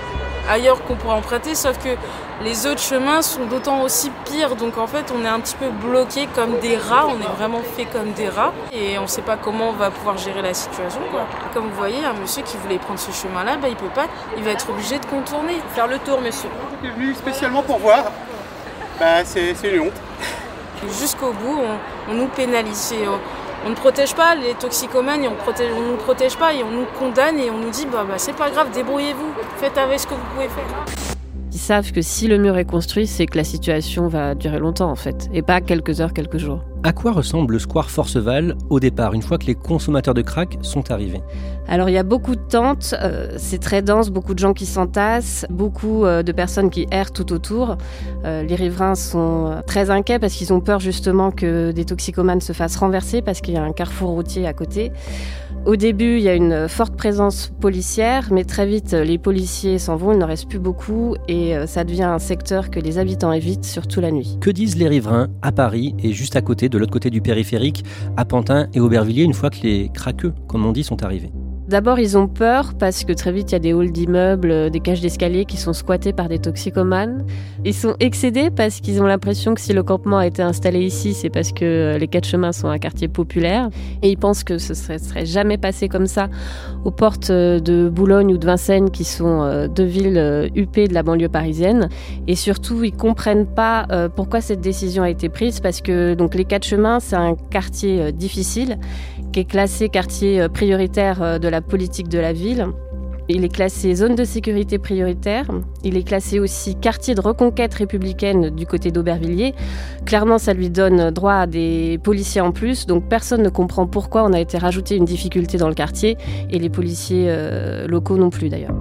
ailleurs 0.50 0.84
qu'on 0.84 0.96
pourrait 0.96 1.16
emprunter, 1.16 1.56
sauf 1.56 1.78
que 1.78 1.90
les 2.44 2.66
autres 2.68 2.82
chemins 2.82 3.22
sont 3.22 3.46
d'autant 3.46 3.82
aussi 3.84 4.12
pires. 4.26 4.56
Donc 4.56 4.78
en 4.78 4.88
fait, 4.88 5.14
on 5.16 5.24
est 5.24 5.30
un 5.30 5.40
petit 5.40 5.56
peu 5.56 5.70
bloqué 5.70 6.28
comme 6.36 6.60
des 6.60 6.76
rats. 6.76 7.08
On 7.08 7.20
est 7.22 7.36
vraiment 7.38 7.62
fait 7.76 7.86
comme 7.86 8.12
des 8.14 8.28
rats. 8.28 8.52
Et 8.74 8.98
on 8.98 9.04
ne 9.04 9.08
sait 9.08 9.22
pas 9.22 9.38
comment 9.38 9.70
on 9.70 9.74
va 9.74 9.92
pouvoir 9.92 10.18
gérer 10.18 10.42
la 10.42 10.54
situation. 10.54 11.00
Comme 11.54 11.66
vous 11.66 11.76
voyez, 11.78 12.04
un 12.04 12.20
monsieur 12.20 12.44
qui 12.44 12.58
voulait 12.58 12.80
prendre 12.80 13.00
ce 13.00 13.12
chemin-là, 13.12 13.58
bah, 13.62 13.68
il 13.70 13.76
peut 13.76 13.94
pas. 13.94 14.08
Il 14.38 14.44
va 14.44 14.52
être 14.52 14.70
obligé 14.70 15.00
de 15.00 15.06
contourner. 15.06 15.54
Faire 15.74 15.88
le 15.88 16.00
tour, 16.00 16.20
monsieur. 16.22 16.50
Je 16.82 16.88
suis 16.88 16.96
venu 16.98 17.14
spécialement 17.14 17.62
pour 17.62 17.78
voir. 17.78 18.12
Bah, 19.00 19.24
c'est 19.24 19.54
une 19.64 19.82
honte. 19.82 19.94
Jusqu'au 21.00 21.32
bout, 21.32 21.60
on, 22.10 22.14
nous 22.14 22.28
pénalise. 22.28 22.94
on, 23.66 23.70
ne 23.70 23.76
protège 23.76 24.14
pas 24.16 24.36
les 24.36 24.54
toxicomanes 24.56 25.24
et 25.24 25.28
on 25.28 25.32
ne 25.82 25.92
nous 25.92 25.98
protège 25.98 26.36
pas 26.38 26.54
et 26.54 26.64
on 26.64 26.72
nous 26.72 26.86
condamne 27.00 27.40
et 27.40 27.50
on 27.50 27.58
nous 27.58 27.70
dit 27.70 27.86
bah, 27.92 28.06
bah 28.08 28.16
c'est 28.18 28.36
pas 28.36 28.50
grave, 28.50 28.68
débrouillez-vous, 28.74 29.34
faites 29.58 29.78
avec 29.78 30.00
ce 30.00 30.08
que 30.08 30.14
vous 30.14 30.26
pouvez 30.34 30.50
faire. 30.50 30.86
Ils 31.52 31.60
savent 31.60 31.92
que 31.92 32.02
si 32.02 32.28
le 32.28 32.40
mur 32.40 32.58
est 32.58 32.66
construit, 32.66 33.06
c'est 33.06 33.28
que 33.28 33.38
la 33.38 33.44
situation 33.44 34.08
va 34.08 34.34
durer 34.34 34.58
longtemps 34.58 34.90
en 34.90 34.96
fait, 34.96 35.30
et 35.34 35.44
pas 35.44 35.62
quelques 35.62 36.02
heures, 36.02 36.12
quelques 36.12 36.40
jours. 36.40 36.62
À 36.82 36.94
quoi 36.94 37.12
ressemble 37.12 37.54
le 37.54 37.60
square 37.60 37.90
Forceval 37.92 38.58
au 38.70 38.80
départ, 38.80 39.14
une 39.14 39.22
fois 39.22 39.38
que 39.38 39.46
les 39.46 39.56
consommateurs 39.56 40.16
de 40.16 40.24
crack 40.24 40.58
sont 40.64 40.92
arrivés? 40.92 41.22
Alors 41.68 41.90
il 41.90 41.94
y 41.94 41.98
a 41.98 42.04
beaucoup 42.04 42.36
de 42.36 42.42
tentes, 42.42 42.94
euh, 43.02 43.34
c'est 43.38 43.60
très 43.60 43.82
dense, 43.82 44.10
beaucoup 44.10 44.34
de 44.34 44.40
gens 44.40 44.54
qui 44.54 44.66
s'entassent, 44.66 45.46
beaucoup 45.50 46.06
euh, 46.06 46.22
de 46.22 46.32
personnes 46.32 46.70
qui 46.70 46.88
errent 46.92 47.12
tout 47.12 47.32
autour. 47.32 47.78
Euh, 48.26 48.44
les 48.44 48.56
riverains 48.56 48.96
sont 48.96 49.62
très 49.66 49.90
inquiets 49.90 50.20
parce 50.20 50.34
qu'ils 50.34 50.52
ont 50.52 50.60
peur 50.60 50.80
justement 50.80 51.32
que 51.32 51.72
des 51.72 51.86
toxicomanes 51.86 52.42
se 52.42 52.54
fassent 52.54 52.76
renverser 52.76 53.22
parce 53.22 53.42
qu'il 53.42 53.54
y 53.54 53.58
a 53.58 53.64
un 53.64 53.72
carrefour 53.72 54.12
routier 54.12 54.46
à 54.46 54.54
côté. 54.54 54.92
Au 55.66 55.78
début, 55.78 56.18
il 56.18 56.24
y 56.24 56.28
a 56.28 56.36
une 56.36 56.68
forte 56.68 56.98
présence 56.98 57.54
policière, 57.62 58.28
mais 58.32 58.44
très 58.44 58.66
vite, 58.66 58.92
les 58.92 59.18
policiers 59.18 59.80
s'en 59.80 59.96
vont, 59.96 60.12
il 60.12 60.18
n'en 60.18 60.28
reste 60.28 60.50
plus 60.50 60.60
beaucoup, 60.60 61.16
et 61.30 61.56
ça 61.68 61.86
devient 61.86 62.04
un 62.04 62.20
secteur 62.20 62.70
que 62.70 62.82
les 62.82 62.98
habitants 62.98 63.32
évitent, 63.32 63.64
surtout 63.64 64.02
la 64.02 64.12
nuit. 64.12 64.38
Que 64.42 64.50
disent 64.50 64.76
les 64.76 64.90
riverains 64.90 65.30
à 65.42 65.54
Paris 65.54 65.96
et 66.04 66.12
juste 66.12 66.36
à 66.36 66.42
côté 66.42 66.68
de 66.68 66.78
l'autre 66.78 66.92
côté 66.92 67.10
du 67.10 67.22
périphérique, 67.22 67.86
à 68.18 68.26
Pantin 68.26 68.68
et 68.74 68.82
Aubervilliers, 68.82 69.24
une 69.24 69.34
fois 69.34 69.50
que 69.50 69.62
les 69.64 69.90
craqueux, 69.94 70.34
comme 70.50 70.66
on 70.66 70.74
dit, 70.74 70.84
sont 70.84 71.02
arrivés? 71.02 71.32
D'abord, 71.74 71.98
ils 71.98 72.20
ont 72.20 72.28
peur 72.28 72.76
parce 72.78 73.04
que 73.04 73.14
très 73.14 73.32
vite, 73.32 73.50
il 73.50 73.54
y 73.54 73.56
a 73.56 73.60
des 73.60 73.74
halls 73.74 73.92
d'immeubles, 73.92 74.52
euh, 74.52 74.70
des 74.70 74.80
cages 74.80 75.02
d'escalier 75.02 75.44
qui 75.44 75.58
sont 75.58 75.74
squattés 75.74 76.14
par 76.14 76.30
des 76.30 76.38
toxicomanes. 76.38 77.26
Ils 77.66 77.74
sont 77.74 77.96
excédés 78.00 78.52
parce 78.52 78.80
qu'ils 78.80 79.02
ont 79.02 79.08
l'impression 79.08 79.56
que 79.56 79.60
si 79.62 79.74
le 79.74 79.82
campement 79.82 80.20
a 80.20 80.28
été 80.28 80.44
installé 80.44 80.82
ici, 80.82 81.16
c'est 81.16 81.32
parce 81.32 81.52
que 81.52 81.66
euh, 81.66 81.98
les 81.98 82.08
quatre 82.08 82.28
chemins 82.28 82.52
sont 82.52 82.68
un 82.68 82.78
quartier 82.78 83.08
populaire. 83.08 83.72
Et 84.04 84.12
ils 84.12 84.18
pensent 84.18 84.44
que 84.44 84.60
ce 84.60 84.76
serait, 84.76 85.00
serait 85.00 85.26
jamais 85.26 85.58
passé 85.58 85.90
comme 85.90 86.06
ça 86.06 86.30
aux 86.86 86.92
portes 86.92 87.32
euh, 87.32 87.60
de 87.60 87.90
Boulogne 87.90 88.36
ou 88.36 88.38
de 88.38 88.46
Vincennes, 88.46 88.92
qui 88.92 89.04
sont 89.04 89.68
deux 89.68 89.84
villes 89.84 90.52
huppées 90.54 90.88
de 90.88 90.94
la 90.94 91.02
banlieue 91.02 91.28
parisienne. 91.28 91.90
Et 92.28 92.36
surtout, 92.36 92.84
ils 92.84 92.94
comprennent 92.94 93.48
pas 93.48 93.88
pourquoi 94.16 94.42
cette 94.42 94.62
décision 94.62 95.02
a 95.02 95.10
été 95.10 95.28
prise 95.28 95.60
parce 95.60 95.82
que 95.82 96.14
donc 96.14 96.36
les 96.36 96.46
quatre 96.46 96.66
chemins, 96.66 97.00
c'est 97.00 97.16
un 97.16 97.36
quartier 97.50 98.12
difficile 98.12 98.78
qui 99.32 99.40
est 99.40 99.46
classé 99.46 99.90
quartier 99.90 100.48
prioritaire 100.50 101.40
de 101.40 101.48
la 101.48 101.62
politique 101.68 102.10
de 102.10 102.20
la 102.20 102.34
ville. 102.34 102.68
Il 103.30 103.46
est 103.46 103.50
classé 103.50 103.96
zone 103.96 104.16
de 104.16 104.26
sécurité 104.26 104.78
prioritaire. 104.78 105.48
Il 105.84 105.96
est 105.96 106.04
classé 106.04 106.40
aussi 106.40 106.76
quartier 106.76 107.16
de 107.16 107.22
reconquête 107.22 107.74
républicaine 107.74 108.50
du 108.50 108.66
côté 108.66 108.92
d'Aubervilliers. 108.92 109.54
Clairement, 110.06 110.38
ça 110.38 110.54
lui 110.54 110.70
donne 110.70 111.10
droit 111.12 111.36
à 111.36 111.48
des 111.48 112.00
policiers 112.04 112.42
en 112.42 112.52
plus. 112.52 112.86
Donc 112.86 113.08
personne 113.08 113.42
ne 113.42 113.50
comprend 113.50 113.88
pourquoi 113.88 114.26
on 114.26 114.34
a 114.34 114.42
été 114.42 114.58
rajouté 114.58 114.98
une 114.98 115.06
difficulté 115.06 115.58
dans 115.58 115.70
le 115.70 115.74
quartier 115.74 116.18
et 116.50 116.60
les 116.60 116.70
policiers 116.70 117.28
euh, 117.30 117.88
locaux 117.88 118.18
non 118.18 118.30
plus 118.30 118.50
d'ailleurs. 118.50 118.76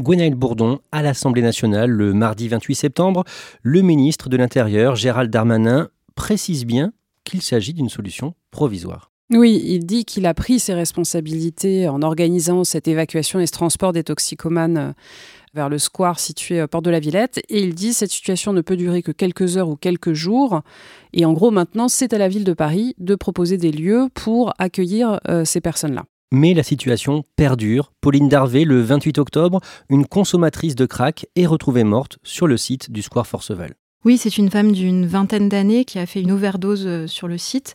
Gwenaël 0.00 0.34
Bourdon 0.34 0.80
à 0.90 1.02
l'Assemblée 1.02 1.40
nationale 1.40 1.88
le 1.88 2.12
mardi 2.12 2.48
28 2.48 2.74
septembre. 2.74 3.22
Le 3.62 3.80
ministre 3.80 4.28
de 4.28 4.36
l'Intérieur, 4.36 4.96
Gérald 4.96 5.30
Darmanin, 5.30 5.88
précise 6.16 6.66
bien 6.66 6.92
qu'il 7.24 7.42
s'agit 7.42 7.74
d'une 7.74 7.88
solution 7.88 8.34
provisoire. 8.50 9.10
Oui, 9.32 9.62
il 9.64 9.86
dit 9.86 10.04
qu'il 10.04 10.26
a 10.26 10.34
pris 10.34 10.60
ses 10.60 10.74
responsabilités 10.74 11.88
en 11.88 12.02
organisant 12.02 12.62
cette 12.62 12.88
évacuation 12.88 13.40
et 13.40 13.46
ce 13.46 13.52
transport 13.52 13.92
des 13.92 14.04
toxicomanes 14.04 14.76
euh, 14.76 14.92
vers 15.54 15.70
le 15.70 15.78
square 15.78 16.20
situé 16.20 16.60
à 16.60 16.68
Port 16.68 16.82
de 16.82 16.90
la 16.90 17.00
Villette. 17.00 17.40
Et 17.48 17.62
il 17.62 17.74
dit 17.74 17.90
que 17.90 17.96
cette 17.96 18.10
situation 18.10 18.52
ne 18.52 18.60
peut 18.60 18.76
durer 18.76 19.02
que 19.02 19.12
quelques 19.12 19.56
heures 19.56 19.68
ou 19.68 19.76
quelques 19.76 20.12
jours. 20.12 20.60
Et 21.14 21.24
en 21.24 21.32
gros, 21.32 21.50
maintenant, 21.50 21.88
c'est 21.88 22.12
à 22.12 22.18
la 22.18 22.28
ville 22.28 22.44
de 22.44 22.52
Paris 22.52 22.94
de 22.98 23.14
proposer 23.14 23.56
des 23.56 23.72
lieux 23.72 24.08
pour 24.12 24.52
accueillir 24.58 25.20
euh, 25.28 25.44
ces 25.44 25.60
personnes-là. 25.60 26.04
Mais 26.32 26.52
la 26.52 26.62
situation 26.62 27.24
perdure. 27.36 27.92
Pauline 28.00 28.28
Darvé, 28.28 28.64
le 28.64 28.82
28 28.82 29.18
octobre, 29.18 29.60
une 29.88 30.04
consommatrice 30.04 30.74
de 30.74 30.84
crack 30.84 31.26
est 31.36 31.46
retrouvée 31.46 31.84
morte 31.84 32.18
sur 32.24 32.46
le 32.46 32.56
site 32.56 32.90
du 32.90 33.02
square 33.02 33.26
Forceval. 33.26 33.74
Oui, 34.04 34.18
c'est 34.18 34.36
une 34.36 34.50
femme 34.50 34.72
d'une 34.72 35.06
vingtaine 35.06 35.48
d'années 35.48 35.86
qui 35.86 35.98
a 35.98 36.04
fait 36.04 36.20
une 36.20 36.32
overdose 36.32 36.86
euh, 36.86 37.06
sur 37.06 37.26
le 37.26 37.38
site. 37.38 37.74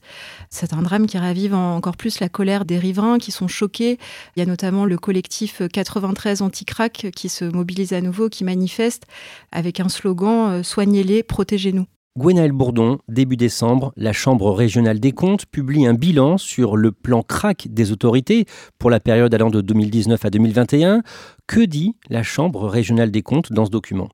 C'est 0.51 0.74
un 0.74 0.83
drame 0.83 1.07
qui 1.07 1.17
ravive 1.17 1.55
encore 1.55 1.98
plus 1.98 2.19
la 2.19 2.29
colère 2.29 2.65
des 2.65 2.77
riverains 2.77 3.17
qui 3.17 3.31
sont 3.31 3.48
choqués. 3.48 3.98
Il 4.36 4.39
y 4.39 4.43
a 4.43 4.45
notamment 4.45 4.86
le 4.86 5.00
collectif 5.00 5.63
93 5.74 6.43
anti-crack 6.43 7.07
qui 7.15 7.29
se 7.29 7.45
mobilise 7.45 7.93
à 7.93 8.01
nouveau, 8.01 8.29
qui 8.29 8.43
manifeste 8.43 9.05
avec 9.51 9.79
un 9.79 9.89
slogan 9.89 10.51
euh, 10.51 10.63
Soignez-les, 10.63 11.24
protégez-nous. 11.24 11.88
Gwenaël 12.15 12.51
Bourdon, 12.51 13.00
début 13.07 13.38
décembre, 13.38 13.91
la 13.95 14.13
Chambre 14.13 14.51
régionale 14.51 15.00
des 15.00 15.13
comptes 15.13 15.48
publie 15.48 15.88
un 15.88 15.93
bilan 15.95 16.38
sur 16.38 16.77
le 16.77 16.91
plan 16.91 17.24
crack 17.24 17.67
des 17.71 17.91
autorités 17.91 18.45
pour 18.77 18.91
la 18.91 19.00
période 19.00 19.33
allant 19.33 19.50
de 19.50 19.62
2019 19.62 20.25
à 20.25 20.29
2021. 20.29 21.01
Que 21.48 21.62
dit 21.62 21.95
la 22.09 22.21
Chambre 22.21 22.67
régionale 22.67 23.09
des 23.09 23.24
comptes 23.24 23.51
dans 23.51 23.65
ce 23.65 23.71
document? 23.71 24.09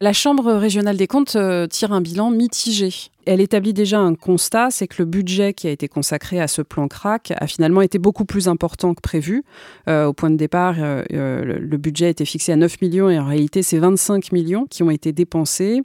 La 0.00 0.12
Chambre 0.12 0.52
régionale 0.52 0.96
des 0.96 1.06
comptes 1.06 1.36
euh, 1.36 1.66
tire 1.66 1.92
un 1.92 2.00
bilan 2.00 2.30
mitigé 2.30 2.92
elle 3.28 3.42
établit 3.42 3.74
déjà 3.74 4.00
un 4.00 4.14
constat, 4.14 4.70
c'est 4.70 4.86
que 4.86 4.96
le 5.00 5.04
budget 5.04 5.52
qui 5.52 5.66
a 5.66 5.70
été 5.70 5.86
consacré 5.86 6.40
à 6.40 6.48
ce 6.48 6.62
plan 6.62 6.88
crack 6.88 7.34
a 7.36 7.46
finalement 7.46 7.82
été 7.82 7.98
beaucoup 7.98 8.24
plus 8.24 8.48
important 8.48 8.94
que 8.94 9.02
prévu. 9.02 9.44
Euh, 9.86 10.06
au 10.06 10.14
point 10.14 10.30
de 10.30 10.36
départ, 10.36 10.76
euh, 10.78 11.02
euh, 11.12 11.58
le 11.60 11.76
budget 11.76 12.08
été 12.08 12.24
fixé 12.24 12.52
à 12.52 12.56
9 12.56 12.80
millions 12.80 13.10
et 13.10 13.18
en 13.18 13.26
réalité, 13.26 13.62
c'est 13.62 13.78
25 13.78 14.32
millions 14.32 14.64
qui 14.64 14.82
ont 14.82 14.90
été 14.90 15.12
dépensés 15.12 15.82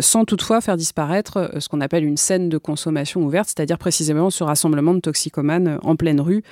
sans 0.00 0.26
toutefois 0.26 0.60
faire 0.60 0.76
disparaître 0.76 1.52
ce 1.58 1.68
qu'on 1.68 1.80
appelle 1.80 2.04
une 2.04 2.18
scène 2.18 2.50
de 2.50 2.58
consommation 2.58 3.22
ouverte, 3.22 3.48
c'est-à-dire 3.48 3.78
précisément 3.78 4.28
ce 4.28 4.44
rassemblement 4.44 4.92
de 4.92 5.00
toxicomanes 5.00 5.78
en 5.82 5.96
pleine 5.96 6.20
rue 6.20 6.42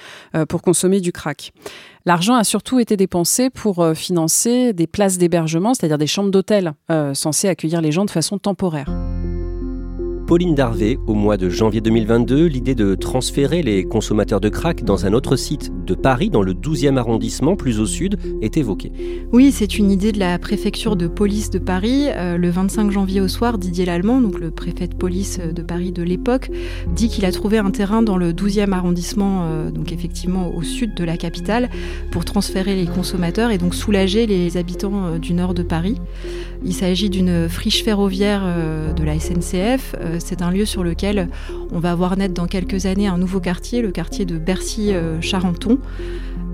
pour 0.48 0.62
consommer 0.62 1.00
du 1.02 1.12
crack. 1.12 1.52
L'argent 2.06 2.36
a 2.36 2.44
surtout 2.44 2.78
été 2.78 2.96
dépensé 2.96 3.50
pour 3.50 3.86
financer 3.94 4.72
des 4.72 4.86
places 4.86 5.18
d'hébergement, 5.18 5.74
c'est-à-dire 5.74 5.98
des 5.98 6.06
chambres 6.06 6.30
d'hôtel 6.30 6.72
censées 7.12 7.48
accueillir 7.48 7.82
les 7.82 7.92
gens 7.92 8.06
de 8.06 8.10
façon 8.10 8.38
temporaire. 8.38 9.07
Pauline 10.28 10.54
Darvé, 10.54 10.98
au 11.06 11.14
mois 11.14 11.38
de 11.38 11.48
janvier 11.48 11.80
2022, 11.80 12.44
l'idée 12.44 12.74
de 12.74 12.94
transférer 12.94 13.62
les 13.62 13.84
consommateurs 13.84 14.42
de 14.42 14.50
crack 14.50 14.84
dans 14.84 15.06
un 15.06 15.14
autre 15.14 15.36
site 15.36 15.72
de 15.86 15.94
Paris, 15.94 16.28
dans 16.28 16.42
le 16.42 16.52
12e 16.52 16.98
arrondissement, 16.98 17.56
plus 17.56 17.80
au 17.80 17.86
sud, 17.86 18.18
est 18.42 18.58
évoquée. 18.58 18.92
Oui, 19.32 19.52
c'est 19.52 19.78
une 19.78 19.90
idée 19.90 20.12
de 20.12 20.18
la 20.18 20.38
préfecture 20.38 20.96
de 20.96 21.06
police 21.06 21.48
de 21.48 21.58
Paris. 21.58 22.08
Euh, 22.08 22.36
le 22.36 22.50
25 22.50 22.90
janvier 22.90 23.22
au 23.22 23.28
soir, 23.28 23.56
Didier 23.56 23.86
Lallemand, 23.86 24.20
donc 24.20 24.38
le 24.38 24.50
préfet 24.50 24.86
de 24.86 24.94
police 24.94 25.40
de 25.40 25.62
Paris 25.62 25.92
de 25.92 26.02
l'époque, 26.02 26.50
dit 26.94 27.08
qu'il 27.08 27.24
a 27.24 27.32
trouvé 27.32 27.56
un 27.56 27.70
terrain 27.70 28.02
dans 28.02 28.18
le 28.18 28.34
12e 28.34 28.72
arrondissement, 28.72 29.44
euh, 29.44 29.70
donc 29.70 29.92
effectivement 29.92 30.54
au 30.54 30.62
sud 30.62 30.94
de 30.94 31.04
la 31.04 31.16
capitale, 31.16 31.70
pour 32.10 32.26
transférer 32.26 32.76
les 32.76 32.86
consommateurs 32.86 33.50
et 33.50 33.56
donc 33.56 33.74
soulager 33.74 34.26
les 34.26 34.58
habitants 34.58 35.06
euh, 35.06 35.18
du 35.18 35.32
nord 35.32 35.54
de 35.54 35.62
Paris. 35.62 35.96
Il 36.64 36.74
s'agit 36.74 37.10
d'une 37.10 37.48
friche 37.48 37.84
ferroviaire 37.84 38.42
de 38.96 39.04
la 39.04 39.18
SNCF 39.18 39.94
c'est 40.18 40.42
un 40.42 40.50
lieu 40.50 40.64
sur 40.64 40.82
lequel 40.84 41.28
on 41.70 41.78
va 41.78 41.94
voir 41.94 42.16
naître 42.16 42.34
dans 42.34 42.46
quelques 42.46 42.86
années 42.86 43.06
un 43.06 43.18
nouveau 43.18 43.40
quartier, 43.40 43.82
le 43.82 43.90
quartier 43.90 44.24
de 44.24 44.38
Bercy-Charenton. 44.38 45.78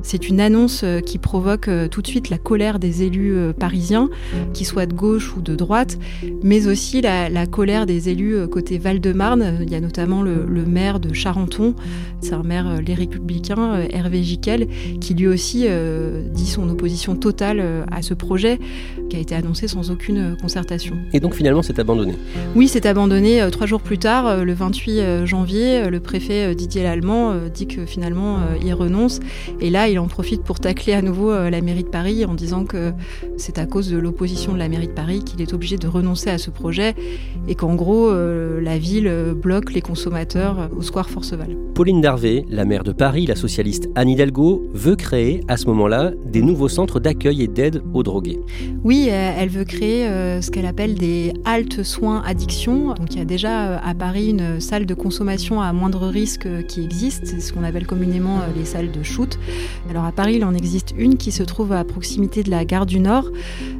C'est 0.04 0.28
une 0.28 0.38
annonce 0.38 0.82
euh, 0.84 1.00
qui 1.00 1.16
provoque 1.16 1.68
euh, 1.68 1.88
tout 1.88 2.02
de 2.02 2.06
suite 2.06 2.28
la 2.28 2.36
colère 2.36 2.78
des 2.78 3.02
élus 3.02 3.34
euh, 3.34 3.52
parisiens, 3.54 4.10
qu'ils 4.52 4.66
soient 4.66 4.84
de 4.84 4.92
gauche 4.92 5.34
ou 5.34 5.40
de 5.40 5.56
droite, 5.56 5.98
mais 6.42 6.66
aussi 6.66 7.00
la, 7.00 7.46
colère 7.46 7.86
des 7.86 8.10
élus 8.10 8.46
côté 8.48 8.76
Val-de-Marne. 8.76 9.60
Il 9.62 9.70
y 9.70 9.74
a 9.74 9.80
notamment 9.80 10.22
le, 10.22 10.44
maire 10.66 11.00
de 11.00 11.14
Charenton, 11.14 11.74
c'est 12.20 12.34
un 12.34 12.42
maire 12.42 12.80
les 12.84 12.94
républicains, 12.94 13.80
Hervé 13.90 14.22
Giquel, 14.22 14.68
qui 15.00 15.14
lui 15.14 15.26
aussi 15.26 15.66
dit 16.32 16.46
son 16.46 16.68
opposition 16.68 17.16
totale 17.16 17.84
à 17.90 18.02
ce 18.02 18.14
projet 18.14 18.58
qui 19.08 19.16
a 19.16 19.20
été 19.20 19.34
annoncé 19.34 19.68
sans 19.68 19.90
aucune 19.90 20.36
concertation. 20.40 20.96
Et 21.12 21.20
donc 21.20 21.34
finalement 21.34 21.62
c'est 21.62 21.78
abandonné 21.78 22.14
Oui, 22.56 22.68
c'est 22.68 22.86
abandonné. 22.86 23.46
Trois 23.50 23.66
jours 23.66 23.80
plus 23.80 23.98
tard, 23.98 24.44
le 24.44 24.52
28 24.52 25.26
janvier, 25.26 25.88
le 25.88 26.00
préfet 26.00 26.54
Didier 26.54 26.82
Lallemand 26.82 27.34
dit 27.52 27.66
que 27.66 27.86
finalement 27.86 28.38
il 28.62 28.74
renonce. 28.74 29.20
Et 29.60 29.70
là, 29.70 29.88
il 29.94 30.00
en 30.00 30.08
profite 30.08 30.42
pour 30.42 30.58
tacler 30.58 30.92
à 30.92 31.02
nouveau 31.02 31.30
euh, 31.30 31.50
la 31.50 31.60
mairie 31.60 31.84
de 31.84 31.88
Paris 31.88 32.24
en 32.24 32.34
disant 32.34 32.64
que 32.64 32.92
c'est 33.36 33.58
à 33.58 33.66
cause 33.66 33.90
de 33.90 33.96
l'opposition 33.96 34.52
de 34.52 34.58
la 34.58 34.68
mairie 34.68 34.88
de 34.88 34.92
Paris 34.92 35.22
qu'il 35.22 35.40
est 35.40 35.52
obligé 35.52 35.76
de 35.76 35.86
renoncer 35.86 36.30
à 36.30 36.38
ce 36.38 36.50
projet 36.50 36.96
et 37.46 37.54
qu'en 37.54 37.76
gros, 37.76 38.08
euh, 38.08 38.60
la 38.60 38.76
ville 38.76 39.06
euh, 39.06 39.34
bloque 39.34 39.72
les 39.72 39.80
consommateurs 39.80 40.68
au 40.76 40.82
square 40.82 41.08
Forceval. 41.08 41.56
Pauline 41.74 42.00
Darvé, 42.00 42.44
la 42.48 42.64
maire 42.64 42.82
de 42.82 42.90
Paris, 42.90 43.26
la 43.26 43.36
socialiste 43.36 43.88
Anne 43.94 44.08
Hidalgo, 44.08 44.64
veut 44.74 44.96
créer 44.96 45.42
à 45.46 45.56
ce 45.56 45.66
moment-là 45.66 46.10
des 46.26 46.42
nouveaux 46.42 46.68
centres 46.68 46.98
d'accueil 46.98 47.42
et 47.42 47.48
d'aide 47.48 47.80
aux 47.92 48.02
drogués. 48.02 48.40
Oui, 48.82 49.08
elle 49.08 49.48
veut 49.48 49.64
créer 49.64 50.06
ce 50.40 50.50
qu'elle 50.50 50.66
appelle 50.66 50.94
des 50.94 51.32
haltes 51.44 51.82
soins 51.82 52.22
addiction. 52.26 52.94
Donc 52.94 53.12
il 53.12 53.18
y 53.18 53.22
a 53.22 53.24
déjà 53.24 53.78
à 53.78 53.94
Paris 53.94 54.30
une 54.30 54.60
salle 54.60 54.86
de 54.86 54.94
consommation 54.94 55.60
à 55.60 55.72
moindre 55.72 56.06
risque 56.06 56.48
qui 56.66 56.82
existe, 56.82 57.26
c'est 57.26 57.40
ce 57.40 57.52
qu'on 57.52 57.64
appelle 57.64 57.86
communément 57.86 58.40
les 58.56 58.64
salles 58.64 58.92
de 58.92 59.02
shoot. 59.02 59.38
Alors 59.90 60.04
à 60.04 60.12
Paris, 60.12 60.36
il 60.36 60.44
en 60.44 60.54
existe 60.54 60.94
une 60.96 61.16
qui 61.16 61.30
se 61.30 61.42
trouve 61.42 61.72
à 61.72 61.84
proximité 61.84 62.42
de 62.42 62.50
la 62.50 62.64
gare 62.64 62.86
du 62.86 63.00
Nord 63.00 63.30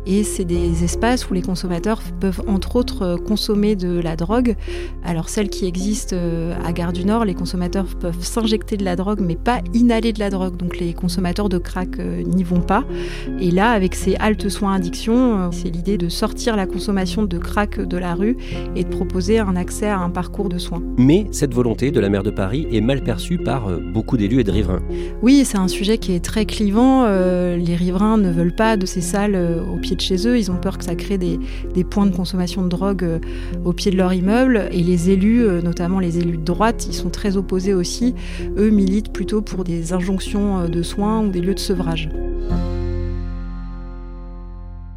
et 0.07 0.23
c'est 0.23 0.45
des 0.45 0.85
espaces 0.85 1.31
où 1.31 1.35
les 1.35 1.41
consommateurs 1.41 2.03
peuvent 2.21 2.43
entre 2.47 2.77
autres 2.77 3.03
euh, 3.03 3.17
consommer 3.17 3.75
de 3.75 4.01
la 4.01 4.15
drogue. 4.15 4.55
Alors 5.03 5.31
celle 5.31 5.49
qui 5.49 5.65
existe 5.65 6.13
euh, 6.13 6.55
à 6.63 6.73
gare 6.73 6.93
du 6.93 7.07
Nord, 7.07 7.25
les 7.25 7.35
consommateurs 7.35 7.87
peuvent 7.99 8.23
s'injecter 8.23 8.77
de 8.77 8.85
la 8.85 8.97
drogue 8.97 9.21
mais 9.21 9.37
pas 9.37 9.61
inhaler 9.73 10.13
de 10.13 10.19
la 10.19 10.29
drogue. 10.29 10.57
Donc 10.59 10.79
les 10.79 10.93
consommateurs 10.93 11.49
de 11.49 11.57
crack 11.57 11.99
euh, 11.99 12.23
n'y 12.23 12.45
vont 12.45 12.61
pas. 12.61 12.85
Et 13.41 13.51
là, 13.51 13.71
avec 13.71 13.95
ces 13.95 14.15
haltes 14.17 14.51
soins 14.51 14.75
addiction, 14.75 15.51
c'est 15.53 15.71
l'idée 15.71 15.97
de 15.97 16.11
sortir 16.11 16.55
la 16.55 16.67
consommation 16.67 17.25
de 17.25 17.39
crack 17.39 17.81
de 17.81 17.97
la 17.97 18.15
rue 18.15 18.37
et 18.77 18.85
de 18.85 18.89
proposer 18.89 19.39
un 19.39 19.57
accès 19.57 19.87
à 19.87 19.99
un 19.99 20.11
parcours 20.11 20.51
de 20.51 20.59
soins. 20.59 20.83
Mais 20.99 21.27
cette 21.33 21.55
volonté 21.55 21.91
de 21.91 22.01
la 22.01 22.11
maire 22.11 22.23
de 22.23 22.31
Paris 22.31 22.67
est 22.71 22.83
mal 22.83 23.03
perçue 23.03 23.39
par 23.39 23.69
beaucoup 23.81 24.17
d'élus 24.17 24.41
et 24.41 24.45
de 24.45 24.53
riverains. 24.53 24.83
Oui, 25.23 25.45
c'est 25.45 25.59
un 25.59 25.69
sujet 25.69 25.94
qui 25.99 26.13
est 26.13 26.25
très 26.25 26.47
clivant. 26.47 27.05
Euh, 27.05 27.57
les 27.57 27.75
riverains 27.75 28.17
ne 28.17 28.31
veulent 28.31 28.55
pas 28.55 28.77
de 28.77 28.87
ces 28.87 29.01
salles 29.01 29.35
euh, 29.35 29.63
au 29.63 29.77
pied 29.77 29.97
de 29.97 30.01
chez 30.01 30.27
eux. 30.27 30.39
Ils 30.39 30.51
ont 30.51 30.57
peur 30.57 30.79
que 30.79 30.85
ça 30.85 30.95
crée 30.95 31.19
des, 31.19 31.39
points 31.85 32.07
de 32.07 32.15
consommation 32.15 32.63
de 32.63 32.69
drogue 32.69 33.05
euh, 33.05 33.19
au 33.65 33.73
pied 33.73 33.91
de 33.91 33.97
leur 33.97 34.13
immeuble. 34.13 34.69
Et 34.73 34.83
les 34.83 35.11
élus, 35.11 35.45
notamment 35.63 36.01
les 36.01 36.19
élus 36.19 36.37
de 36.37 36.45
droite, 36.45 36.87
ils 36.89 36.95
sont 36.95 37.11
très 37.11 37.37
opposés 37.37 37.75
aussi. 37.75 38.15
Eux 38.57 38.71
militent 38.71 39.13
plutôt 39.13 39.43
pour 39.43 39.65
des 39.65 39.93
injonctions 39.93 40.69
de 40.69 40.83
soins 40.83 41.25
ou 41.25 41.31
des 41.31 41.41
lieux 41.41 41.55
de 41.55 41.59
sevrage. 41.59 42.09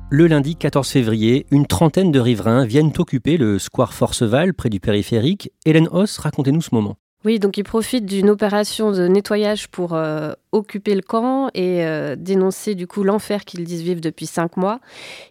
Le 0.09 0.27
lundi 0.27 0.55
14 0.55 0.87
février, 0.87 1.45
une 1.51 1.67
trentaine 1.67 2.11
de 2.11 2.19
riverains 2.19 2.65
viennent 2.65 2.93
occuper 2.97 3.35
le 3.35 3.59
square 3.59 3.93
Forceval 3.93 4.53
près 4.53 4.69
du 4.69 4.79
périphérique. 4.79 5.51
Hélène 5.65 5.89
Hoss, 5.91 6.17
racontez-nous 6.17 6.61
ce 6.61 6.73
moment. 6.73 6.95
Oui, 7.27 7.39
donc 7.39 7.57
ils 7.57 7.65
profitent 7.65 8.05
d'une 8.05 8.29
opération 8.29 8.93
de 8.93 9.05
nettoyage 9.05 9.67
pour 9.67 9.95
euh, 9.95 10.31
occuper 10.53 10.95
le 10.95 11.01
camp 11.01 11.49
et 11.53 11.85
euh, 11.85 12.15
dénoncer 12.17 12.73
du 12.73 12.87
coup 12.87 13.03
l'enfer 13.03 13.43
qu'ils 13.43 13.65
disent 13.65 13.81
vivre 13.81 13.99
depuis 13.99 14.25
cinq 14.25 14.55
mois. 14.55 14.79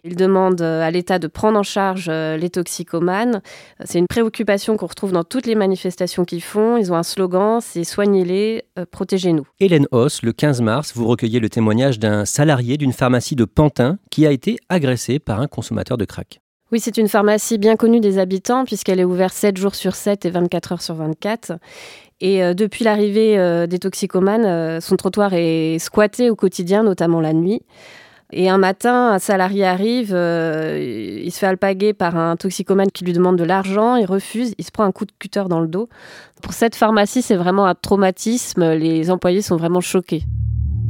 Ils 0.03 0.15
demandent 0.15 0.61
euh, 0.61 0.83
à 0.83 0.91
l'État 0.91 1.17
de 1.17 1.25
prendre 1.25 1.57
en 1.57 1.63
charge 1.63 2.07
les 2.07 2.51
toxicomanes. 2.51 3.41
C'est 3.83 3.97
une 3.97 4.05
préoccupation 4.05 4.77
qu'on 4.77 4.85
retrouve 4.85 5.11
dans 5.11 5.23
toutes 5.23 5.47
les 5.47 5.55
manifestations 5.55 6.23
qu'ils 6.23 6.43
font. 6.43 6.77
Ils 6.77 6.93
ont 6.93 6.97
un 6.97 7.01
slogan, 7.01 7.61
c'est 7.61 7.83
soignez-les, 7.83 8.65
protégez-nous. 8.91 9.47
Hélène 9.59 9.87
Hoss, 9.89 10.21
le 10.21 10.33
15 10.33 10.61
mars, 10.61 10.93
vous 10.93 11.07
recueillez 11.07 11.39
le 11.39 11.49
témoignage 11.49 11.97
d'un 11.97 12.25
salarié 12.25 12.77
d'une 12.77 12.93
pharmacie 12.93 13.35
de 13.35 13.45
Pantin 13.45 13.97
qui 14.11 14.27
a 14.27 14.31
été 14.31 14.57
agressé 14.69 15.17
par 15.17 15.41
un 15.41 15.47
consommateur 15.47 15.97
de 15.97 16.05
crack. 16.05 16.41
Oui, 16.71 16.81
c'est 16.81 16.97
une 16.97 17.07
pharmacie 17.07 17.57
bien 17.57 17.77
connue 17.77 18.01
des 18.01 18.19
habitants 18.19 18.65
puisqu'elle 18.65 18.99
est 18.99 19.05
ouverte 19.05 19.33
7 19.33 19.55
jours 19.55 19.73
sur 19.73 19.95
7 19.95 20.25
et 20.25 20.29
24 20.29 20.73
heures 20.73 20.81
sur 20.81 20.95
24. 20.95 21.53
Et 22.19 22.43
euh, 22.43 22.53
depuis 22.53 22.83
l'arrivée 22.83 23.39
euh, 23.39 23.67
des 23.67 23.79
toxicomanes, 23.79 24.45
euh, 24.45 24.81
son 24.81 24.97
trottoir 24.97 25.33
est 25.33 25.79
squatté 25.79 26.29
au 26.29 26.35
quotidien, 26.35 26.83
notamment 26.83 27.21
la 27.21 27.31
nuit. 27.31 27.61
Et 28.33 28.49
un 28.49 28.57
matin, 28.57 29.13
un 29.13 29.19
salarié 29.19 29.63
arrive, 29.63 30.09
il 30.09 31.31
se 31.31 31.39
fait 31.39 31.45
alpaguer 31.45 31.93
par 31.93 32.17
un 32.17 32.35
toxicomane 32.35 32.91
qui 32.91 33.05
lui 33.05 33.13
demande 33.13 33.37
de 33.37 33.45
l'argent, 33.45 33.95
il 33.95 34.05
refuse, 34.05 34.53
il 34.57 34.65
se 34.65 34.71
prend 34.71 34.83
un 34.83 34.91
coup 34.91 35.05
de 35.05 35.13
cutter 35.17 35.45
dans 35.47 35.61
le 35.61 35.69
dos. 35.69 35.87
Pour 36.41 36.51
cette 36.51 36.75
pharmacie, 36.75 37.21
c'est 37.21 37.37
vraiment 37.37 37.65
un 37.65 37.75
traumatisme, 37.75 38.73
les 38.73 39.11
employés 39.11 39.41
sont 39.41 39.55
vraiment 39.55 39.79
choqués. 39.79 40.23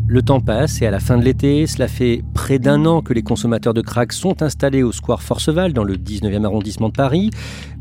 Le 0.10 0.22
temps 0.22 0.40
passe 0.40 0.82
et 0.82 0.88
à 0.88 0.92
la 0.92 1.02
fin 1.02 1.18
de 1.18 1.24
l'été, 1.26 1.68
cela 1.68 1.90
fait 1.90 2.24
près 2.34 2.60
d'un 2.60 2.86
an 2.86 3.02
que 3.02 3.12
les 3.12 3.24
consommateurs 3.24 3.74
de 3.74 3.82
crack 3.82 4.14
sont 4.14 4.42
installés 4.42 4.82
au 4.82 4.94
square 4.94 5.22
Forceval 5.22 5.74
dans 5.74 5.84
le 5.84 5.96
19e 5.96 6.46
arrondissement 6.46 6.88
de 6.88 6.94
Paris. 6.94 7.30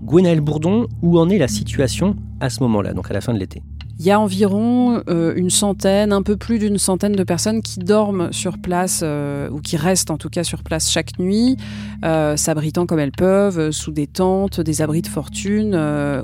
Gwenaël 0.03 0.41
Bourdon, 0.41 0.89
où 1.03 1.21
en 1.21 1.29
est 1.29 1.39
la 1.39 1.47
situation 1.47 2.17
à 2.41 2.51
ce 2.51 2.65
moment-là, 2.65 2.95
donc 2.95 3.09
à 3.13 3.15
la 3.15 3.21
fin 3.21 3.33
de 3.33 3.39
l'été? 3.39 3.63
Il 4.01 4.05
y 4.05 4.11
a 4.11 4.19
environ 4.19 5.03
euh, 5.09 5.35
une 5.37 5.51
centaine, 5.51 6.13
un 6.13 6.23
peu 6.23 6.37
plus 6.37 6.59
d'une 6.59 6.79
centaine 6.79 7.13
de 7.13 7.23
personnes 7.23 7.63
qui 7.63 7.79
dorment 7.79 8.33
sur 8.33 8.59
place, 8.59 9.03
euh, 9.05 9.49
ou 9.51 9.61
qui 9.61 9.77
restent 9.77 10.11
en 10.11 10.19
tout 10.19 10.29
cas 10.29 10.43
sur 10.43 10.65
place 10.65 10.91
chaque 10.91 11.21
nuit, 11.21 11.57
euh, 12.05 12.37
s'abritant 12.37 12.87
comme 12.87 12.99
elles 12.99 13.13
peuvent, 13.13 13.71
sous 13.71 13.93
des 13.93 14.09
tentes, 14.09 14.61
des 14.61 14.83
abris 14.83 15.03
de 15.03 15.07
fortune, 15.07 15.77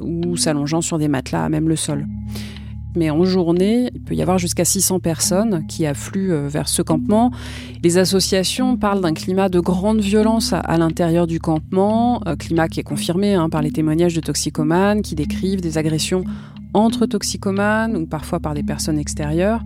ou 0.02 0.36
s'allongeant 0.36 0.80
sur 0.80 0.98
des 0.98 1.08
matelas, 1.08 1.48
même 1.48 1.68
le 1.68 1.76
sol. 1.76 2.06
Mais 2.96 3.10
en 3.10 3.24
journée, 3.24 3.90
il 3.94 4.00
peut 4.02 4.14
y 4.14 4.22
avoir 4.22 4.38
jusqu'à 4.38 4.64
600 4.64 5.00
personnes 5.00 5.66
qui 5.66 5.86
affluent 5.86 6.32
euh, 6.32 6.48
vers 6.48 6.68
ce 6.68 6.82
campement. 6.82 7.30
Les 7.82 7.98
associations 7.98 8.76
parlent 8.76 9.00
d'un 9.00 9.14
climat 9.14 9.48
de 9.48 9.60
grande 9.60 10.00
violence 10.00 10.52
à, 10.52 10.76
l'intérieur 10.76 11.26
du 11.26 11.40
campement, 11.40 12.26
un 12.26 12.36
climat 12.36 12.68
qui 12.68 12.80
est 12.80 12.84
confirmé 12.84 13.34
hein, 13.34 13.48
par 13.48 13.62
les 13.62 13.70
témoignages 13.70 14.14
de 14.14 14.20
toxicomanes 14.20 15.02
qui 15.02 15.14
décrivent 15.14 15.60
des 15.60 15.78
agressions 15.78 16.24
entre 16.74 17.06
toxicomanes 17.06 17.96
ou 17.96 18.06
parfois 18.06 18.40
par 18.40 18.54
des 18.54 18.62
personnes 18.62 18.98
extérieures, 18.98 19.62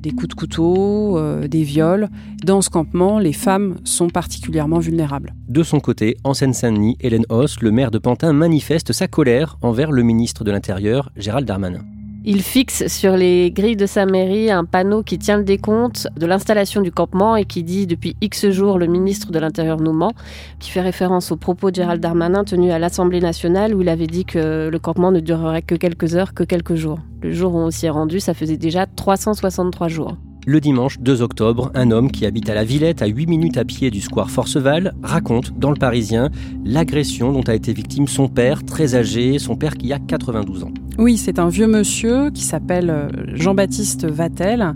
des 0.00 0.10
coups 0.10 0.28
de 0.28 0.34
couteau, 0.34 1.18
euh, 1.18 1.48
des 1.48 1.62
viols. 1.62 2.08
Dans 2.44 2.62
ce 2.62 2.70
campement, 2.70 3.18
les 3.18 3.32
femmes 3.32 3.76
sont 3.84 4.08
particulièrement 4.08 4.78
vulnérables. 4.78 5.34
De 5.48 5.62
son 5.62 5.80
côté, 5.80 6.16
en 6.24 6.34
Seine-Saint-Denis, 6.34 6.96
Hélène 7.00 7.26
Hoss, 7.28 7.60
le 7.60 7.70
maire 7.70 7.90
de 7.90 7.98
Pantin, 7.98 8.32
manifeste 8.32 8.92
sa 8.92 9.08
colère 9.08 9.58
envers 9.62 9.92
le 9.92 10.02
ministre 10.02 10.44
de 10.44 10.50
l'Intérieur, 10.50 11.10
Gérald 11.16 11.46
Darmanin. 11.46 11.84
Il 12.24 12.42
fixe 12.42 12.88
sur 12.88 13.16
les 13.16 13.52
grilles 13.52 13.76
de 13.76 13.86
sa 13.86 14.04
mairie 14.04 14.50
un 14.50 14.64
panneau 14.64 15.04
qui 15.04 15.18
tient 15.18 15.36
le 15.36 15.44
décompte 15.44 16.08
de 16.16 16.26
l'installation 16.26 16.80
du 16.80 16.90
campement 16.90 17.36
et 17.36 17.44
qui 17.44 17.62
dit 17.62 17.86
depuis 17.86 18.16
X 18.20 18.50
jours 18.50 18.78
le 18.78 18.86
ministre 18.86 19.30
de 19.30 19.38
l'Intérieur 19.38 19.80
nous 19.80 19.92
ment, 19.92 20.12
qui 20.58 20.70
fait 20.70 20.80
référence 20.80 21.30
aux 21.30 21.36
propos 21.36 21.70
de 21.70 21.76
Gérald 21.76 22.02
Darmanin 22.02 22.42
tenus 22.42 22.72
à 22.72 22.80
l'Assemblée 22.80 23.20
nationale 23.20 23.72
où 23.72 23.82
il 23.82 23.88
avait 23.88 24.08
dit 24.08 24.24
que 24.24 24.68
le 24.68 24.78
campement 24.80 25.12
ne 25.12 25.20
durerait 25.20 25.62
que 25.62 25.76
quelques 25.76 26.16
heures, 26.16 26.34
que 26.34 26.42
quelques 26.42 26.74
jours. 26.74 26.98
Le 27.22 27.32
jour 27.32 27.54
où 27.54 27.58
on 27.58 27.70
s'y 27.70 27.86
est 27.86 27.90
rendu, 27.90 28.18
ça 28.18 28.34
faisait 28.34 28.56
déjà 28.56 28.86
363 28.86 29.86
jours. 29.86 30.16
Le 30.44 30.60
dimanche 30.60 30.98
2 30.98 31.22
octobre, 31.22 31.70
un 31.74 31.90
homme 31.90 32.10
qui 32.10 32.26
habite 32.26 32.50
à 32.50 32.54
la 32.54 32.64
Villette, 32.64 33.00
à 33.00 33.06
8 33.06 33.26
minutes 33.26 33.58
à 33.58 33.64
pied 33.64 33.90
du 33.90 34.00
square 34.00 34.30
Forceval, 34.30 34.94
raconte 35.02 35.56
dans 35.58 35.70
le 35.70 35.76
Parisien 35.76 36.30
l'agression 36.64 37.32
dont 37.32 37.42
a 37.42 37.54
été 37.54 37.72
victime 37.72 38.08
son 38.08 38.28
père, 38.28 38.64
très 38.64 38.94
âgé, 38.94 39.38
son 39.38 39.56
père 39.56 39.76
qui 39.76 39.92
a 39.92 39.98
92 39.98 40.64
ans. 40.64 40.72
Oui, 40.98 41.16
c'est 41.16 41.38
un 41.38 41.48
vieux 41.48 41.68
monsieur 41.68 42.30
qui 42.30 42.42
s'appelle 42.42 42.90
euh, 42.90 43.08
Jean-Baptiste 43.32 44.04
Vatel 44.04 44.72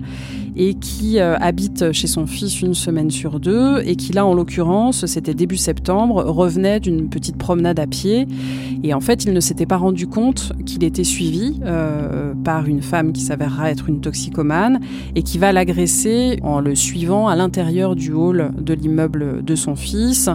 et 0.54 0.74
qui 0.74 1.18
euh, 1.18 1.36
habite 1.38 1.90
chez 1.90 2.06
son 2.06 2.26
fils 2.26 2.62
une 2.62 2.74
semaine 2.74 3.10
sur 3.10 3.40
deux 3.40 3.82
et 3.84 3.96
qui 3.96 4.12
là 4.12 4.24
en 4.24 4.32
l'occurrence 4.32 5.04
c'était 5.06 5.34
début 5.34 5.56
septembre 5.56 6.22
revenait 6.22 6.78
d'une 6.78 7.08
petite 7.08 7.36
promenade 7.36 7.80
à 7.80 7.88
pied. 7.88 8.28
Et 8.84 8.94
en 8.94 9.00
fait 9.00 9.24
il 9.24 9.32
ne 9.32 9.40
s'était 9.40 9.66
pas 9.66 9.78
rendu 9.78 10.06
compte 10.06 10.52
qu'il 10.64 10.84
était 10.84 11.02
suivi 11.02 11.58
euh, 11.64 12.34
par 12.44 12.66
une 12.66 12.82
femme 12.82 13.12
qui 13.12 13.22
s'avérera 13.22 13.72
être 13.72 13.88
une 13.88 14.00
toxicomane 14.00 14.78
et 15.16 15.24
qui 15.24 15.38
va 15.38 15.50
l'agresser 15.50 16.38
en 16.44 16.60
le 16.60 16.76
suivant 16.76 17.26
à 17.26 17.34
l'intérieur 17.34 17.96
du 17.96 18.12
hall 18.12 18.52
de 18.60 18.74
l'immeuble 18.74 19.42
de 19.44 19.54
son 19.56 19.74
fils 19.74 20.30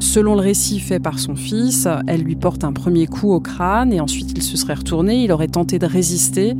Selon 0.00 0.34
le 0.34 0.40
récit 0.40 0.80
fait 0.80 0.98
par 0.98 1.18
son 1.18 1.36
fils, 1.36 1.86
elle 2.06 2.22
lui 2.22 2.34
porte 2.34 2.64
un 2.64 2.72
premier 2.72 3.06
coup 3.06 3.32
au 3.32 3.40
crâne 3.40 3.92
et 3.92 4.00
ensuite 4.00 4.32
il 4.34 4.42
se 4.42 4.56
serait 4.56 4.74
retourné, 4.74 5.22
il 5.22 5.30
aurait 5.30 5.46
tenté 5.46 5.78
de 5.78 5.86
résister 5.86 6.56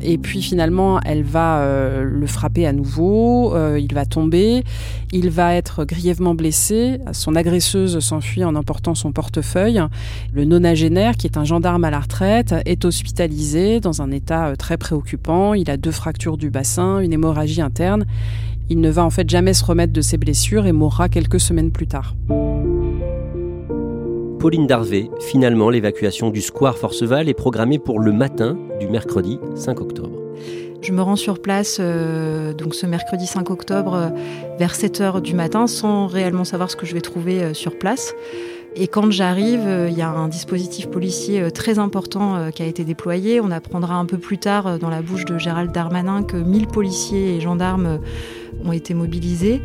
et 0.00 0.18
puis 0.18 0.42
finalement 0.42 1.00
elle 1.04 1.22
va 1.22 1.58
euh, 1.58 2.02
le 2.02 2.26
frapper 2.26 2.66
à 2.66 2.72
nouveau, 2.72 3.54
euh, 3.54 3.78
il 3.78 3.92
va 3.94 4.06
tomber, 4.06 4.64
il 5.12 5.30
va 5.30 5.54
être 5.54 5.84
grièvement 5.84 6.34
blessé, 6.34 6.98
son 7.12 7.36
agresseuse 7.36 7.98
s'enfuit 8.00 8.44
en 8.44 8.54
emportant 8.54 8.94
son 8.94 9.12
portefeuille. 9.12 9.80
Le 10.32 10.44
nonagénaire, 10.44 11.16
qui 11.16 11.26
est 11.26 11.36
un 11.36 11.44
gendarme 11.44 11.84
à 11.84 11.90
la 11.90 12.00
retraite, 12.00 12.54
est 12.64 12.84
hospitalisé 12.84 13.80
dans 13.80 14.02
un 14.02 14.10
état 14.10 14.48
euh, 14.48 14.56
très 14.56 14.78
préoccupant, 14.78 15.54
il 15.54 15.70
a 15.70 15.76
deux 15.76 15.92
fractures 15.92 16.38
du 16.38 16.50
bassin, 16.50 17.00
une 17.00 17.12
hémorragie 17.12 17.60
interne. 17.60 18.06
Il 18.70 18.80
ne 18.80 18.90
va 18.90 19.04
en 19.04 19.10
fait 19.10 19.28
jamais 19.28 19.54
se 19.54 19.64
remettre 19.64 19.92
de 19.94 20.00
ses 20.02 20.18
blessures 20.18 20.66
et 20.66 20.72
mourra 20.72 21.08
quelques 21.08 21.40
semaines 21.40 21.70
plus 21.70 21.86
tard. 21.86 22.14
Pauline 24.38 24.66
Darvé, 24.66 25.10
finalement, 25.20 25.70
l'évacuation 25.70 26.30
du 26.30 26.40
square 26.42 26.76
Forceval 26.76 27.28
est 27.28 27.34
programmée 27.34 27.78
pour 27.78 27.98
le 27.98 28.12
matin 28.12 28.56
du 28.78 28.86
mercredi 28.86 29.40
5 29.56 29.80
octobre. 29.80 30.18
Je 30.80 30.92
me 30.92 31.02
rends 31.02 31.16
sur 31.16 31.42
place 31.42 31.78
euh, 31.80 32.52
donc 32.54 32.74
ce 32.74 32.86
mercredi 32.86 33.26
5 33.26 33.50
octobre 33.50 33.94
euh, 33.94 34.08
vers 34.58 34.74
7 34.74 35.00
h 35.00 35.20
du 35.20 35.34
matin 35.34 35.66
sans 35.66 36.06
réellement 36.06 36.44
savoir 36.44 36.70
ce 36.70 36.76
que 36.76 36.86
je 36.86 36.94
vais 36.94 37.00
trouver 37.00 37.42
euh, 37.42 37.54
sur 37.54 37.76
place. 37.78 38.14
Et 38.76 38.86
quand 38.86 39.10
j'arrive, 39.10 39.66
il 39.88 39.98
y 39.98 40.02
a 40.02 40.10
un 40.10 40.28
dispositif 40.28 40.88
policier 40.88 41.50
très 41.50 41.80
important 41.80 42.50
qui 42.52 42.62
a 42.62 42.66
été 42.66 42.84
déployé. 42.84 43.40
On 43.40 43.50
apprendra 43.50 43.96
un 43.96 44.04
peu 44.04 44.18
plus 44.18 44.38
tard 44.38 44.78
dans 44.78 44.90
la 44.90 45.02
bouche 45.02 45.24
de 45.24 45.36
Gérald 45.36 45.72
Darmanin 45.72 46.22
que 46.22 46.36
1000 46.36 46.68
policiers 46.68 47.34
et 47.34 47.40
gendarmes 47.40 47.98
ont 48.64 48.72
été 48.72 48.94
mobilisés. 48.94 49.60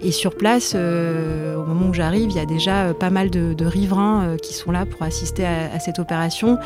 Et 0.00 0.12
sur 0.12 0.36
place, 0.36 0.74
euh, 0.76 1.56
au 1.56 1.64
moment 1.64 1.88
où 1.88 1.94
j'arrive, 1.94 2.30
il 2.30 2.36
y 2.36 2.40
a 2.40 2.46
déjà 2.46 2.84
euh, 2.84 2.94
pas 2.94 3.10
mal 3.10 3.30
de, 3.30 3.64
riverains 3.64 4.22
euh, 4.22 4.36
qui 4.36 4.54
sont 4.54 4.70
là 4.70 4.86
pour 4.86 5.02
assister 5.02 5.44
à, 5.44 5.78
cette 5.80 5.98
opération 5.98 6.56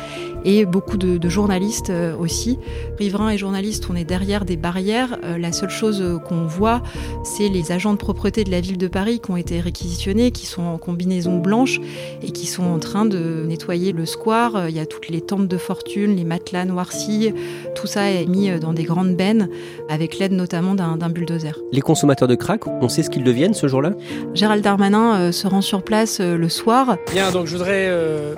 et 0.45 0.65
beaucoup 0.65 0.97
de, 0.97 1.29
journalistes 1.29 1.91
aussi. 2.19 2.59
Riverains 2.99 3.31
et 3.31 3.37
journalistes, 3.37 3.87
on 3.89 3.95
est 3.95 4.03
derrière 4.03 4.45
des 4.45 4.57
barrières. 4.57 5.17
la 5.37 5.51
seule 5.51 5.69
chose 5.69 6.03
qu'on 6.27 6.45
voit, 6.45 6.83
c'est 7.23 7.49
les 7.49 7.71
agents 7.71 7.93
de 7.93 7.97
propreté 7.97 8.43
de 8.43 8.51
la 8.51 8.61
ville 8.61 8.77
de 8.77 8.87
Paris 8.87 9.19
qui 9.19 9.31
ont 9.31 9.37
été 9.37 9.59
réquisitionnés, 9.59 10.31
qui 10.31 10.45
sont 10.45 10.61
en 10.61 10.77
combinaison 10.77 11.39
blanche 11.39 11.79
et 12.21 12.31
qui 12.31 12.45
sont 12.45 12.63
en 12.63 12.77
train 12.77 13.05
de 13.05 13.45
nettoyer 13.47 13.93
le 13.93 14.05
square. 14.05 14.69
Il 14.69 14.75
y 14.75 14.79
a 14.79 14.85
toutes 14.85 15.09
les 15.09 15.21
tentes 15.21 15.47
de 15.47 15.57
fortune, 15.57 16.15
les 16.15 16.25
matelas 16.25 16.65
noircis, 16.65 17.33
tout 17.73 17.87
ça 17.87 18.11
est 18.11 18.27
mis 18.27 18.51
dans 18.59 18.73
des 18.73 18.83
grandes 18.83 19.15
bennes 19.15 19.49
avec 19.89 20.19
l'aide 20.19 20.33
notamment 20.33 20.75
d'un 20.75 21.09
bulldozer. 21.09 21.62
Les 21.73 21.81
consommateurs 21.81 22.27
de 22.27 22.35
crack, 22.35 22.67
on 22.67 22.87
sait 22.87 23.01
ce 23.01 23.09
qu'ils 23.09 23.23
deviennent 23.23 23.55
ce 23.55 23.65
jour-là? 23.65 23.93
Gérald 24.35 24.63
Darmanin 24.63 25.19
euh, 25.19 25.31
se 25.31 25.47
rend 25.47 25.61
sur 25.61 25.81
place 25.81 26.19
euh, 26.19 26.37
le 26.37 26.47
soir. 26.47 26.97
Bien, 27.11 27.31
donc 27.31 27.47
je 27.47 27.53
voudrais 27.53 27.87
euh, 27.87 28.35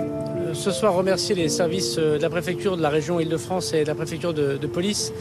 ce 0.53 0.71
soir 0.71 0.93
remercier 0.93 1.35
les 1.35 1.49
services 1.49 1.97
de 1.97 2.17
la 2.21 2.29
préfecture 2.29 2.77
de 2.77 2.81
la 2.81 2.87
région 2.87 3.19
Île-de-France 3.19 3.73
et 3.73 3.83
de 3.83 3.89
la 3.89 3.93
préfecture 3.93 4.33
de, 4.33 4.55
de 4.55 4.67
police 4.67 5.11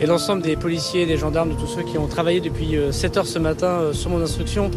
et 0.00 0.06
l'ensemble 0.06 0.42
des 0.42 0.54
policiers, 0.54 1.06
des 1.06 1.16
gendarmes, 1.16 1.54
de 1.54 1.54
tous 1.58 1.66
ceux 1.66 1.82
qui 1.82 1.98
ont 1.98 2.06
travaillé 2.06 2.40
depuis 2.40 2.78
7 2.92 3.16
heures 3.16 3.26
ce 3.26 3.40
matin 3.40 3.90
sur 3.92 4.10
mon 4.10 4.22
instruction 4.22 4.70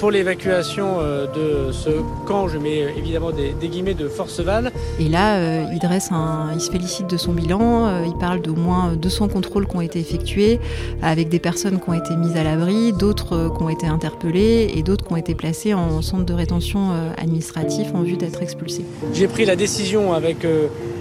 pour 0.00 0.10
l'évacuation 0.10 0.96
euh, 0.98 1.26
de 1.26 1.72
ce 1.72 1.90
camp, 2.26 2.48
je 2.48 2.56
mets 2.56 2.86
évidemment 2.96 3.30
des, 3.32 3.68
guillemets 3.68 3.92
de 3.92 4.08
Forceval. 4.08 4.72
Et 4.98 5.08
là, 5.08 5.36
euh, 5.36 5.64
il 5.72 5.78
dresse 5.78 6.10
un, 6.10 6.48
il 6.54 6.60
se 6.60 6.70
félicite 6.70 7.06
de 7.08 7.18
son 7.18 7.32
bilan. 7.32 7.86
Euh, 7.86 8.04
il 8.06 8.16
parle 8.18 8.40
d'au 8.40 8.54
moins 8.54 8.94
200 8.94 9.28
contrôles 9.28 9.68
qui 9.68 9.76
ont 9.76 9.82
été 9.82 10.00
effectués, 10.00 10.58
avec 11.02 11.28
des 11.28 11.38
personnes 11.38 11.78
qui 11.78 11.90
ont 11.90 11.92
été 11.92 12.16
mises 12.16 12.36
à 12.36 12.42
l'abri, 12.42 12.94
d'autres 12.94 13.52
qui 13.54 13.62
ont 13.62 13.68
été 13.68 13.86
interpellées 13.86 14.72
et 14.74 14.82
d'autres 14.82 15.04
qui 15.04 15.12
ont 15.12 15.18
été 15.18 15.34
placées 15.34 15.74
en 15.74 16.00
centre 16.00 16.24
de 16.24 16.34
rétention 16.34 16.92
administratif 17.18 17.88
en 17.94 18.00
vue 18.00 18.16
d'être 18.16 18.42
expulsées. 18.42 18.86
J'ai 19.12 19.28
pris 19.28 19.44
la 19.44 19.56
décision 19.56 20.14
avec 20.14 20.46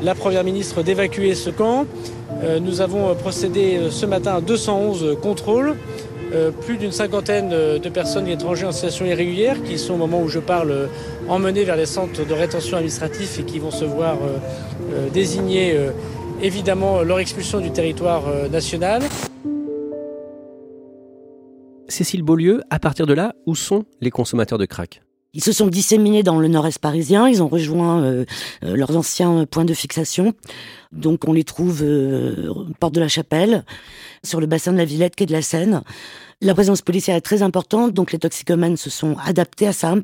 la 0.03 0.13
première 0.13 0.43
ministre 0.43 0.83
d'évacuer 0.83 1.35
ce 1.35 1.49
camp. 1.49 1.85
nous 2.61 2.81
avons 2.81 3.15
procédé 3.15 3.79
ce 3.89 4.05
matin 4.05 4.35
à 4.35 4.41
211 4.41 5.17
contrôles. 5.21 5.75
Euh, 6.31 6.51
plus 6.51 6.77
d'une 6.77 6.91
cinquantaine 6.91 7.49
de 7.49 7.89
personnes 7.89 8.27
étrangères 8.27 8.69
en 8.69 8.71
situation 8.71 9.05
irrégulière 9.05 9.63
qui 9.63 9.79
sont 9.79 9.95
au 9.95 9.97
moment 9.97 10.21
où 10.21 10.27
je 10.27 10.39
parle 10.39 10.71
euh, 10.71 10.87
emmenées 11.27 11.63
vers 11.63 11.75
les 11.75 11.87
centres 11.87 12.23
de 12.23 12.33
rétention 12.33 12.77
administratif 12.77 13.39
et 13.39 13.43
qui 13.43 13.57
vont 13.57 13.71
se 13.71 13.85
voir 13.85 14.17
euh, 14.21 15.09
désigner 15.09 15.75
évidemment 16.41 17.01
leur 17.01 17.19
expulsion 17.19 17.59
du 17.59 17.71
territoire 17.71 18.23
national. 18.51 19.03
Cécile 21.87 22.23
Beaulieu, 22.23 22.61
à 22.69 22.79
partir 22.79 23.05
de 23.05 23.13
là, 23.13 23.33
où 23.45 23.55
sont 23.55 23.83
les 23.99 24.09
consommateurs 24.11 24.57
de 24.57 24.65
crack? 24.65 25.01
Ils 25.33 25.43
se 25.43 25.51
sont 25.51 25.67
disséminés 25.67 26.23
dans 26.23 26.39
le 26.39 26.47
nord-est 26.47 26.79
parisien, 26.79 27.27
ils 27.29 27.43
ont 27.43 27.47
rejoint 27.47 28.01
euh, 28.01 28.25
euh, 28.63 28.75
leurs 28.75 28.95
anciens 28.97 29.45
points 29.45 29.65
de 29.65 29.73
fixation. 29.73 30.33
Donc 30.91 31.27
on 31.27 31.33
les 31.33 31.43
trouve 31.43 31.83
euh, 31.83 32.51
porte 32.79 32.95
de 32.95 32.99
la 32.99 33.07
Chapelle, 33.07 33.63
sur 34.23 34.41
le 34.41 34.47
bassin 34.47 34.71
de 34.71 34.77
la 34.77 34.85
Villette, 34.85 35.15
quai 35.15 35.27
de 35.27 35.31
la 35.31 35.43
Seine. 35.43 35.83
La 36.41 36.53
présence 36.53 36.81
policière 36.81 37.15
est 37.15 37.21
très 37.21 37.43
importante, 37.43 37.93
donc 37.93 38.11
les 38.11 38.17
toxicomanes 38.17 38.77
se 38.77 38.89
sont 38.89 39.17
adaptés 39.23 39.67
à 39.67 39.73
ça. 39.73 39.95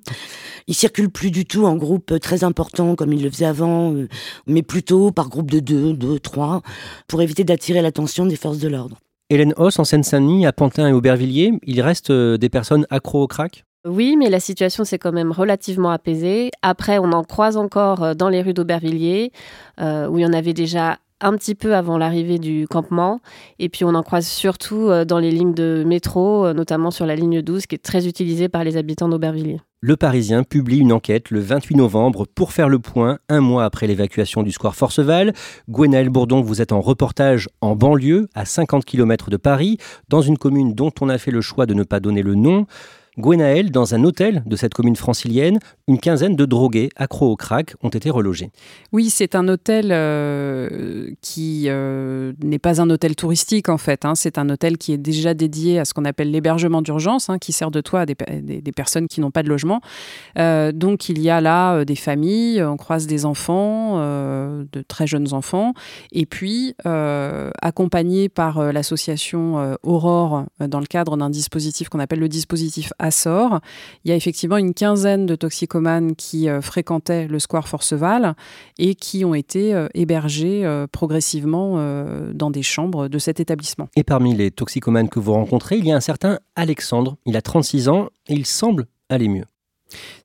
Ils 0.67 0.75
circulent 0.75 1.09
plus 1.09 1.31
du 1.31 1.45
tout 1.45 1.65
en 1.65 1.75
groupe 1.75 2.19
très 2.19 2.43
important 2.43 2.95
comme 2.95 3.13
ils 3.13 3.23
le 3.23 3.31
faisaient 3.31 3.45
avant, 3.45 3.95
mais 4.45 4.61
plutôt 4.61 5.11
par 5.11 5.29
groupe 5.29 5.49
de 5.49 5.59
deux, 5.59 5.93
deux, 5.93 6.19
trois, 6.19 6.61
pour 7.07 7.21
éviter 7.21 7.45
d'attirer 7.45 7.81
l'attention 7.81 8.25
des 8.25 8.35
forces 8.35 8.59
de 8.59 8.67
l'ordre. 8.67 8.99
Hélène 9.29 9.53
Hoss, 9.55 9.79
en 9.79 9.85
Seine-Saint-Denis, 9.85 10.45
à 10.45 10.51
Pantin 10.51 10.89
et 10.89 10.91
Aubervilliers, 10.91 11.53
il 11.63 11.81
reste 11.81 12.11
des 12.11 12.49
personnes 12.49 12.85
accro 12.89 13.23
au 13.23 13.27
crack? 13.27 13.63
Oui, 13.85 14.15
mais 14.17 14.29
la 14.31 14.39
situation 14.39 14.83
s'est 14.83 14.97
quand 14.97 15.11
même 15.11 15.31
relativement 15.31 15.91
apaisée. 15.91 16.49
Après, 16.63 16.97
on 16.97 17.11
en 17.11 17.23
croise 17.23 17.55
encore 17.55 18.03
euh, 18.03 18.13
dans 18.15 18.29
les 18.29 18.41
rues 18.41 18.55
d'Aubervilliers, 18.55 19.31
euh, 19.79 20.07
où 20.07 20.17
il 20.17 20.23
y 20.23 20.25
en 20.25 20.33
avait 20.33 20.53
déjà 20.53 20.97
un 21.21 21.33
petit 21.37 21.53
peu 21.53 21.75
avant 21.75 21.97
l'arrivée 21.97 22.39
du 22.39 22.67
campement. 22.67 23.21
Et 23.59 23.69
puis 23.69 23.85
on 23.85 23.93
en 23.93 24.01
croise 24.01 24.27
surtout 24.27 24.89
euh, 24.89 25.05
dans 25.05 25.19
les 25.19 25.29
lignes 25.29 25.53
de 25.53 25.83
métro, 25.85 26.51
notamment 26.53 26.89
sur 26.89 27.05
la 27.05 27.15
ligne 27.15 27.43
12, 27.43 27.67
qui 27.67 27.75
est 27.75 27.83
très 27.83 28.07
utilisée 28.07 28.49
par 28.49 28.63
les 28.63 28.75
habitants 28.75 29.07
d'Aubervilliers. 29.07 29.61
Le 29.81 29.95
Parisien 29.95 30.43
publie 30.43 30.79
une 30.79 30.91
enquête 30.91 31.29
le 31.29 31.39
28 31.39 31.75
novembre 31.75 32.25
pour 32.33 32.53
faire 32.53 32.69
le 32.69 32.79
point, 32.79 33.19
un 33.29 33.39
mois 33.39 33.65
après 33.65 33.85
l'évacuation 33.85 34.41
du 34.41 34.51
square 34.51 34.75
Forceval. 34.75 35.31
Gwenaël 35.69 36.09
Bourdon, 36.09 36.41
vous 36.41 36.59
êtes 36.59 36.71
en 36.71 36.81
reportage 36.81 37.49
en 37.61 37.75
banlieue, 37.75 38.27
à 38.33 38.45
50 38.45 38.83
km 38.83 39.29
de 39.29 39.37
Paris, 39.37 39.77
dans 40.09 40.21
une 40.21 40.39
commune 40.39 40.73
dont 40.73 40.91
on 41.01 41.09
a 41.09 41.19
fait 41.19 41.29
le 41.29 41.41
choix 41.41 41.67
de 41.67 41.75
ne 41.75 41.83
pas 41.83 41.99
donner 41.99 42.23
le 42.23 42.33
nom. 42.33 42.65
Gwenaël, 43.17 43.71
dans 43.71 43.95
un 43.95 44.03
hôtel 44.03 44.43
de 44.45 44.55
cette 44.55 44.73
commune 44.73 44.95
francilienne, 44.95 45.59
une 45.87 45.99
quinzaine 45.99 46.35
de 46.35 46.45
drogués 46.45 46.89
accros 46.95 47.31
au 47.31 47.35
crack 47.35 47.75
ont 47.81 47.89
été 47.89 48.09
relogés. 48.09 48.49
Oui, 48.91 49.09
c'est 49.09 49.35
un 49.35 49.47
hôtel 49.47 49.89
euh, 49.91 51.09
qui 51.21 51.65
euh, 51.67 52.33
n'est 52.43 52.59
pas 52.59 52.81
un 52.81 52.89
hôtel 52.89 53.15
touristique 53.15 53.69
en 53.69 53.77
fait. 53.77 54.03
Hein. 54.03 54.15
C'est 54.15 54.37
un 54.37 54.49
hôtel 54.49 54.77
qui 54.77 54.91
est 54.91 54.97
déjà 54.97 55.33
dédié 55.33 55.79
à 55.79 55.85
ce 55.85 55.93
qu'on 55.93 56.05
appelle 56.05 56.31
l'hébergement 56.31 56.81
d'urgence, 56.81 57.29
hein, 57.29 57.37
qui 57.37 57.53
sert 57.53 57.71
de 57.71 57.81
toit 57.81 58.01
à 58.01 58.05
des, 58.05 58.15
personnes 58.75 59.07
qui 59.07 59.21
n'ont 59.21 59.31
pas 59.31 59.43
de 59.43 59.49
logement. 59.49 59.79
Euh, 60.37 60.71
donc 60.73 61.07
il 61.07 61.21
y 61.21 61.29
a 61.29 61.39
là 61.39 61.85
des 61.85 61.95
familles, 61.95 62.61
on 62.63 62.77
croise 62.77 63.07
des 63.07 63.25
enfants, 63.25 63.97
de 63.99 64.81
très 64.87 65.07
jeunes 65.07 65.33
enfants, 65.33 65.73
et 66.11 66.25
puis 66.25 66.75
accompagnés 66.83 68.27
par 68.27 68.73
l'association 68.73 69.77
Aurore 69.83 70.45
dans 70.59 70.79
le 70.79 70.85
cadre 70.85 71.15
d'un 71.15 71.29
dispositif 71.29 71.89
qu'on 71.89 71.99
appelle 71.99 72.19
le 72.19 72.29
dispositif 72.29 72.91
Il 74.03 74.09
y 74.09 74.11
a 74.11 74.15
effectivement 74.15 74.57
une 74.57 74.73
quinzaine 74.73 75.25
de 75.25 75.35
toxicomanes 75.35 76.15
qui 76.15 76.49
euh, 76.49 76.61
fréquentaient 76.61 77.27
le 77.27 77.39
square 77.39 77.67
Forceval 77.67 78.35
et 78.77 78.95
qui 78.95 79.25
ont 79.25 79.33
été 79.33 79.73
euh, 79.73 79.87
hébergés 79.93 80.65
euh, 80.65 80.87
progressivement 80.87 81.55
dans 82.33 82.51
des 82.51 82.63
chambres 82.63 83.07
de 83.07 83.19
cet 83.19 83.39
établissement. 83.39 83.87
Et 83.95 84.03
parmi 84.03 84.35
les 84.35 84.51
toxicomanes 84.51 85.09
que 85.09 85.19
vous 85.19 85.33
rencontrez, 85.33 85.77
il 85.77 85.85
y 85.85 85.91
a 85.91 85.95
un 85.95 86.01
certain 86.01 86.39
Alexandre. 86.55 87.17
Il 87.25 87.35
a 87.35 87.41
36 87.41 87.89
ans 87.89 88.09
et 88.27 88.33
il 88.33 88.45
semble 88.45 88.87
aller 89.09 89.27
mieux. 89.27 89.45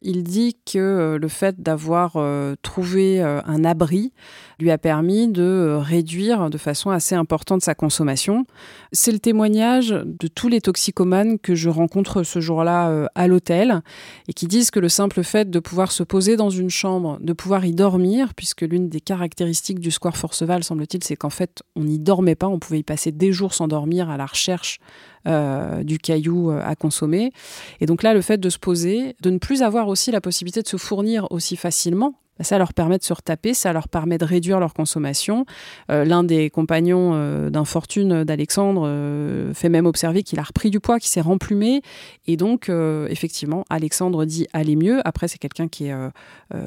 Il 0.03 0.23
dit 0.23 0.57
que 0.71 0.79
euh, 0.79 1.19
le 1.19 1.29
fait 1.29 1.61
d'avoir 1.61 2.13
euh, 2.17 2.55
trouvé 2.63 3.23
euh, 3.23 3.41
un 3.45 3.65
abri 3.65 4.13
lui 4.59 4.71
a 4.71 4.79
permis 4.79 5.29
de 5.29 5.79
réduire 5.81 6.51
de 6.51 6.59
façon 6.59 6.91
assez 6.91 7.15
importante 7.15 7.63
sa 7.63 7.75
consommation. 7.75 8.45
C'est 8.93 9.13
le 9.13 9.19
témoignage 9.19 9.89
de 9.89 10.27
tous 10.27 10.49
les 10.49 10.61
toxicomanes 10.61 11.39
que 11.39 11.55
je 11.55 11.71
rencontre 11.71 12.23
ce 12.25 12.41
jour-là 12.41 13.09
à 13.15 13.27
l'hôtel 13.27 13.81
et 14.29 14.35
qui 14.35 14.47
disent 14.47 14.71
que 14.71 14.79
le 14.79 14.91
simple 14.91 15.23
fait 15.23 15.49
de 15.49 15.59
pouvoir 15.61 15.93
se 15.93 16.03
poser 16.03 16.37
dans 16.37 16.51
une 16.51 16.69
chambre, 16.69 17.19
de 17.23 17.33
pouvoir 17.33 17.65
y 17.65 17.73
dormir, 17.73 18.35
puisque 18.35 18.61
l'une 18.61 18.91
des 18.91 19.01
caractéristiques 19.01 19.81
du 19.81 19.91
Square 19.91 20.19
Forceval, 20.19 20.63
semble-t-il, 20.63 21.03
c'est 21.05 21.17
qu'en 21.17 21.31
fait, 21.31 21.63
on 21.75 21.85
n'y 21.85 21.99
dormait 21.99 22.35
pas, 22.35 22.47
on 22.47 22.59
pouvait 22.59 22.81
y 22.81 22.85
passer 22.85 23.13
des 23.13 23.33
jours 23.33 23.55
sans 23.55 23.67
dormir 23.67 24.11
à 24.11 24.19
la 24.19 24.27
recherche 24.27 24.79
euh, 25.27 25.83
du 25.83 25.99
caillou 25.99 26.51
euh, 26.51 26.63
à 26.65 26.75
consommer. 26.77 27.33
Et 27.81 27.87
donc 27.87 28.03
là, 28.03 28.15
le 28.15 28.23
fait 28.23 28.39
de 28.39 28.49
se 28.49 28.59
poser, 28.59 29.17
de 29.21 29.31
ne 29.31 29.39
plus 29.39 29.63
avoir 29.63 29.89
aussi 29.89 30.11
la 30.11 30.21
possibilité 30.21 30.63
de 30.63 30.69
se 30.69 30.77
fournir 30.77 31.31
aussi 31.31 31.57
facilement 31.57 32.15
ça 32.41 32.59
leur 32.59 32.73
permet 32.73 32.99
de 32.99 33.05
se 33.05 33.13
retaper, 33.13 33.55
ça 33.55 33.73
leur 33.73 33.89
permet 33.89 34.19
de 34.19 34.25
réduire 34.25 34.61
leur 34.61 34.75
consommation. 34.75 35.45
Euh, 35.91 36.05
l'un 36.05 36.25
des 36.25 36.51
compagnons 36.51 37.13
euh, 37.15 37.51
d'infortune 37.51 38.25
d'Alexandre 38.25 38.83
euh, 38.87 39.53
fait 39.55 39.69
même 39.69 39.87
observer 39.87 40.23
qu'il 40.23 40.39
a 40.39 40.43
repris 40.43 40.71
du 40.71 40.81
poids, 40.81 40.99
qu'il 40.99 41.11
s'est 41.11 41.21
remplumé. 41.21 41.83
Et 42.27 42.37
donc, 42.37 42.71
effectivement, 43.09 43.65
Alexandre 43.71 44.25
dit 44.25 44.47
aller 44.53 44.77
mieux. 44.77 45.01
Après, 45.05 45.29
c'est 45.29 45.39
quelqu'un 45.39 45.69
qui 45.69 45.87
est 45.87 45.95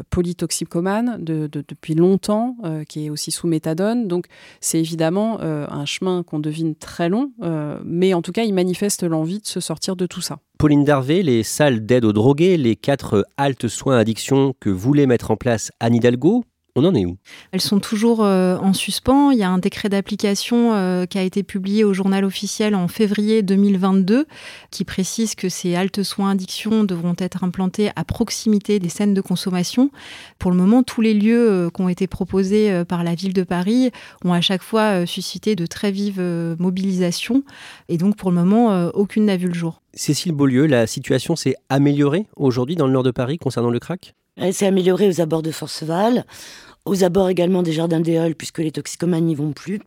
polytoxicomane 0.10 1.18
depuis 1.20 1.96
longtemps, 1.96 2.58
qui 2.88 3.06
est 3.06 3.10
aussi 3.10 3.32
sous 3.32 3.48
méthadone. 3.48 4.08
Donc, 4.08 4.26
c'est 4.60 4.80
évidemment 4.80 5.40
un 5.42 5.86
chemin 5.86 6.24
qu'on 6.24 6.40
devine 6.40 6.76
très 6.76 7.10
long, 7.10 7.32
mais 7.86 8.14
en 8.14 8.22
tout 8.22 8.32
cas, 8.32 8.44
il 8.44 8.54
manifeste 8.54 9.04
l'envie 9.04 9.40
de 9.40 9.48
se 9.48 9.60
sortir 9.60 9.96
de 9.96 10.06
tout 10.06 10.22
ça. 10.22 10.40
Pauline 10.64 10.86
Darvé, 10.86 11.24
les 11.24 11.44
salles 11.44 11.86
d'aide 11.86 12.06
aux 12.06 12.14
drogués, 12.14 12.56
les 12.56 12.78
quatre 12.78 13.28
haltes 13.36 13.68
soins 13.68 13.98
addiction 13.98 14.54
que 14.62 14.70
voulait 14.70 15.08
mettre 15.08 15.30
en 15.30 15.36
place 15.36 15.74
Anne 15.82 15.94
Hidalgo, 15.94 16.46
on 16.76 16.86
en 16.86 16.96
est 16.96 17.06
où? 17.06 17.18
Elles 17.52 17.62
sont 17.62 17.80
toujours 17.80 18.24
euh, 18.24 18.58
en 18.58 18.74
suspens. 18.74 19.32
Il 19.32 19.38
y 19.38 19.44
a 19.44 19.50
un 19.50 19.60
décret 19.60 19.90
d'application 19.90 20.74
euh, 20.74 21.06
qui 21.06 21.18
a 21.18 21.22
été 21.22 21.44
publié 21.44 21.84
au 21.84 21.94
journal 21.94 22.26
officiel 22.26 22.74
en 22.74 22.88
février 22.88 23.44
2022 23.44 24.26
qui 24.72 24.84
précise 24.84 25.36
que 25.36 25.50
ces 25.50 25.76
haltes 25.76 26.02
soins 26.02 26.32
addiction 26.32 26.84
devront 26.84 27.16
être 27.20 27.44
implantés 27.44 27.92
à 27.96 28.04
proximité 28.04 28.80
des 28.80 28.90
scènes 28.90 29.14
de 29.14 29.22
consommation. 29.22 29.92
Pour 30.40 30.50
le 30.50 30.58
moment, 30.58 30.82
tous 30.82 31.02
les 31.02 31.14
lieux 31.14 31.50
euh, 31.50 31.70
qui 31.70 31.82
ont 31.82 31.90
été 31.90 32.08
proposés 32.08 32.84
par 32.88 33.04
la 33.04 33.14
ville 33.14 33.34
de 33.34 33.44
Paris 33.44 33.92
ont 34.26 34.34
à 34.34 34.42
chaque 34.42 34.64
fois 34.64 35.06
suscité 35.06 35.56
de 35.56 35.66
très 35.66 35.92
vives 35.92 36.22
mobilisations. 36.60 37.44
Et 37.90 37.98
donc, 37.98 38.16
pour 38.16 38.32
le 38.32 38.38
moment, 38.38 38.90
aucune 38.94 39.26
n'a 39.26 39.38
vu 39.38 39.48
le 39.48 39.54
jour. 39.54 39.82
Cécile 39.94 40.32
Beaulieu, 40.32 40.66
la 40.66 40.88
situation 40.88 41.36
s'est 41.36 41.56
améliorée 41.70 42.26
aujourd'hui 42.36 42.76
dans 42.76 42.88
le 42.88 42.94
nord 42.94 43.04
de 43.04 43.12
Paris 43.12 43.38
concernant 43.38 43.70
le 43.70 43.80
crack? 43.80 44.14
Elle 44.36 44.54
s'est 44.54 44.66
améliorée 44.66 45.08
aux 45.08 45.22
abords 45.22 45.44
de 45.44 45.52
Forceval, 45.52 46.26
aux 46.86 47.04
abords 47.04 47.30
également 47.30 47.62
des 47.62 47.72
jardins 47.72 48.00
des 48.00 48.34
puisque 48.36 48.60
les 48.60 48.72
toxicomanes 48.72 49.26
n'y 49.26 49.36
vont 49.36 49.54
plus. 49.54 49.80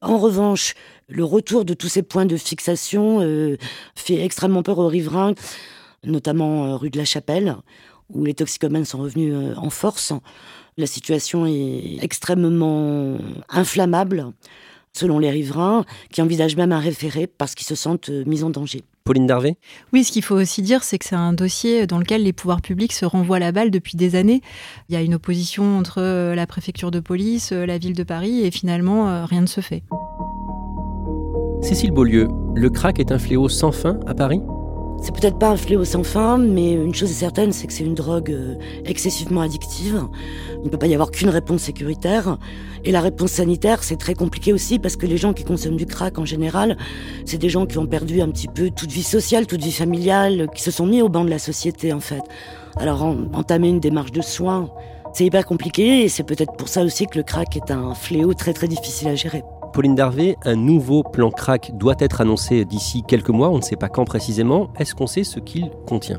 En 0.00 0.18
revanche, 0.18 0.74
le 1.08 1.24
retour 1.24 1.64
de 1.64 1.74
tous 1.74 1.88
ces 1.88 2.02
points 2.02 2.26
de 2.26 2.36
fixation 2.36 3.20
euh, 3.20 3.56
fait 3.94 4.22
extrêmement 4.24 4.62
peur 4.62 4.78
aux 4.78 4.86
riverains, 4.86 5.34
notamment 6.04 6.66
euh, 6.66 6.76
rue 6.76 6.90
de 6.90 6.98
la 6.98 7.04
Chapelle, 7.04 7.56
où 8.08 8.24
les 8.24 8.34
toxicomanes 8.34 8.84
sont 8.84 8.98
revenus 8.98 9.32
euh, 9.34 9.54
en 9.56 9.70
force. 9.70 10.12
La 10.76 10.86
situation 10.86 11.46
est 11.46 11.98
extrêmement 12.02 13.18
inflammable, 13.48 14.32
selon 14.92 15.18
les 15.18 15.30
riverains, 15.30 15.84
qui 16.12 16.22
envisagent 16.22 16.56
même 16.56 16.70
un 16.70 16.78
référé 16.78 17.26
parce 17.26 17.56
qu'ils 17.56 17.66
se 17.66 17.74
sentent 17.74 18.10
mis 18.10 18.44
en 18.44 18.50
danger. 18.50 18.84
Pauline 19.08 19.26
Darvé 19.26 19.56
Oui, 19.94 20.04
ce 20.04 20.12
qu'il 20.12 20.22
faut 20.22 20.34
aussi 20.34 20.60
dire, 20.60 20.84
c'est 20.84 20.98
que 20.98 21.06
c'est 21.06 21.16
un 21.16 21.32
dossier 21.32 21.86
dans 21.86 21.98
lequel 21.98 22.24
les 22.24 22.34
pouvoirs 22.34 22.60
publics 22.60 22.92
se 22.92 23.06
renvoient 23.06 23.38
la 23.38 23.52
balle 23.52 23.70
depuis 23.70 23.96
des 23.96 24.16
années. 24.16 24.42
Il 24.90 24.94
y 24.94 24.98
a 24.98 25.00
une 25.00 25.14
opposition 25.14 25.78
entre 25.78 26.02
euh, 26.02 26.34
la 26.34 26.46
préfecture 26.46 26.90
de 26.90 27.00
police, 27.00 27.52
euh, 27.52 27.64
la 27.64 27.78
ville 27.78 27.94
de 27.94 28.02
Paris, 28.02 28.44
et 28.44 28.50
finalement, 28.50 29.08
euh, 29.08 29.24
rien 29.24 29.40
ne 29.40 29.46
se 29.46 29.62
fait. 29.62 29.82
Cécile 31.62 31.90
Beaulieu, 31.90 32.28
le 32.54 32.68
crack 32.68 33.00
est 33.00 33.10
un 33.10 33.18
fléau 33.18 33.48
sans 33.48 33.72
fin 33.72 33.98
à 34.06 34.12
Paris? 34.12 34.42
C'est 35.00 35.14
peut-être 35.14 35.38
pas 35.38 35.50
un 35.50 35.56
fléau 35.56 35.84
sans 35.84 36.02
fin, 36.02 36.38
mais 36.38 36.72
une 36.72 36.94
chose 36.94 37.10
est 37.10 37.14
certaine, 37.14 37.52
c'est 37.52 37.66
que 37.66 37.72
c'est 37.72 37.84
une 37.84 37.94
drogue 37.94 38.30
euh, 38.32 38.54
excessivement 38.84 39.40
addictive. 39.40 40.04
Il 40.58 40.64
ne 40.64 40.68
peut 40.68 40.78
pas 40.78 40.88
y 40.88 40.94
avoir 40.94 41.10
qu'une 41.10 41.28
réponse 41.28 41.62
sécuritaire. 41.62 42.36
Et 42.84 42.90
la 42.90 43.00
réponse 43.00 43.32
sanitaire, 43.32 43.82
c'est 43.84 43.96
très 43.96 44.14
compliqué 44.14 44.52
aussi 44.52 44.78
parce 44.78 44.96
que 44.96 45.06
les 45.06 45.16
gens 45.16 45.32
qui 45.32 45.44
consomment 45.44 45.76
du 45.76 45.86
crack 45.86 46.18
en 46.18 46.24
général, 46.24 46.76
c'est 47.24 47.38
des 47.38 47.48
gens 47.48 47.66
qui 47.66 47.78
ont 47.78 47.86
perdu 47.86 48.20
un 48.20 48.28
petit 48.28 48.48
peu 48.48 48.70
toute 48.70 48.90
vie 48.90 49.02
sociale, 49.02 49.46
toute 49.46 49.62
vie 49.62 49.72
familiale, 49.72 50.48
qui 50.54 50.62
se 50.62 50.70
sont 50.70 50.86
mis 50.86 51.00
au 51.00 51.08
banc 51.08 51.24
de 51.24 51.30
la 51.30 51.38
société 51.38 51.92
en 51.92 52.00
fait. 52.00 52.22
Alors 52.76 53.02
entamer 53.32 53.68
une 53.68 53.80
démarche 53.80 54.12
de 54.12 54.22
soins, 54.22 54.70
c'est 55.12 55.24
hyper 55.24 55.46
compliqué 55.46 56.04
et 56.04 56.08
c'est 56.08 56.24
peut-être 56.24 56.52
pour 56.56 56.68
ça 56.68 56.82
aussi 56.82 57.06
que 57.06 57.18
le 57.18 57.24
crack 57.24 57.56
est 57.56 57.70
un 57.70 57.94
fléau 57.94 58.34
très 58.34 58.52
très 58.52 58.68
difficile 58.68 59.08
à 59.08 59.14
gérer. 59.14 59.42
Pauline 59.78 59.94
Darvé, 59.94 60.36
un 60.44 60.56
nouveau 60.56 61.04
plan 61.04 61.30
crack 61.30 61.70
doit 61.78 61.94
être 62.00 62.20
annoncé 62.20 62.64
d'ici 62.64 63.04
quelques 63.06 63.28
mois, 63.28 63.48
on 63.48 63.58
ne 63.58 63.62
sait 63.62 63.76
pas 63.76 63.88
quand 63.88 64.04
précisément. 64.04 64.70
Est-ce 64.76 64.92
qu'on 64.92 65.06
sait 65.06 65.22
ce 65.22 65.38
qu'il 65.38 65.70
contient? 65.86 66.18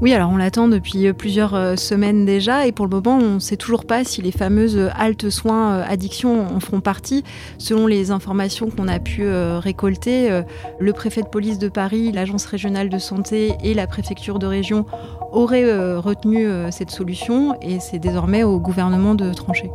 Oui, 0.00 0.14
alors 0.14 0.30
on 0.30 0.36
l'attend 0.36 0.68
depuis 0.68 1.08
euh, 1.08 1.12
plusieurs 1.12 1.56
euh, 1.56 1.74
semaines 1.74 2.24
déjà 2.24 2.68
et 2.68 2.70
pour 2.70 2.86
le 2.86 2.90
moment 2.90 3.18
on 3.20 3.34
ne 3.34 3.38
sait 3.40 3.56
toujours 3.56 3.84
pas 3.84 4.04
si 4.04 4.22
les 4.22 4.30
fameuses 4.30 4.78
haltes 4.94 5.28
soins 5.28 5.72
euh, 5.72 5.84
addiction 5.88 6.54
en 6.54 6.60
feront 6.60 6.80
partie. 6.80 7.24
Selon 7.58 7.88
les 7.88 8.12
informations 8.12 8.70
qu'on 8.70 8.86
a 8.86 9.00
pu 9.00 9.28
récolter, 9.28 10.42
le 10.78 10.92
préfet 10.92 11.22
de 11.22 11.28
police 11.28 11.58
de 11.58 11.68
Paris, 11.68 12.12
l'agence 12.12 12.44
régionale 12.44 12.90
de 12.90 12.98
santé 12.98 13.54
et 13.64 13.74
la 13.74 13.88
préfecture 13.88 14.38
de 14.38 14.46
région 14.46 14.86
auraient 15.32 15.96
retenu 15.96 16.46
cette 16.70 16.90
solution 16.90 17.56
et 17.60 17.80
c'est 17.80 17.98
désormais 17.98 18.44
au 18.44 18.60
gouvernement 18.60 19.16
de 19.16 19.32
trancher. 19.32 19.70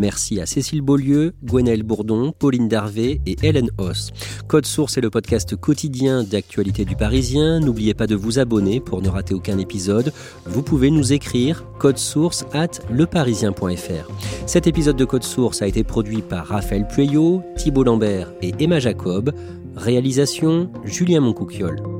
Merci 0.00 0.40
à 0.40 0.46
Cécile 0.46 0.80
Beaulieu, 0.80 1.34
Gwenaëlle 1.44 1.82
Bourdon, 1.82 2.32
Pauline 2.32 2.68
Darvé 2.68 3.20
et 3.26 3.36
Hélène 3.42 3.68
Hoss. 3.76 4.12
Code 4.48 4.64
Source 4.64 4.96
est 4.96 5.02
le 5.02 5.10
podcast 5.10 5.56
quotidien 5.56 6.24
d'actualité 6.24 6.86
du 6.86 6.96
Parisien. 6.96 7.60
N'oubliez 7.60 7.92
pas 7.92 8.06
de 8.06 8.16
vous 8.16 8.38
abonner 8.38 8.80
pour 8.80 9.02
ne 9.02 9.10
rater 9.10 9.34
aucun 9.34 9.58
épisode. 9.58 10.14
Vous 10.46 10.62
pouvez 10.62 10.90
nous 10.90 11.12
écrire 11.12 11.66
code 11.78 11.98
source 11.98 12.46
at 12.54 12.80
leparisien.fr. 12.90 14.10
Cet 14.46 14.66
épisode 14.66 14.96
de 14.96 15.04
Code 15.04 15.22
Source 15.22 15.60
a 15.60 15.66
été 15.66 15.84
produit 15.84 16.22
par 16.22 16.46
Raphaël 16.46 16.86
Pueyo, 16.88 17.42
Thibault 17.56 17.84
Lambert 17.84 18.32
et 18.40 18.54
Emma 18.58 18.78
Jacob. 18.78 19.34
Réalisation 19.76 20.70
Julien 20.86 21.20
Moncouquiole. 21.20 21.99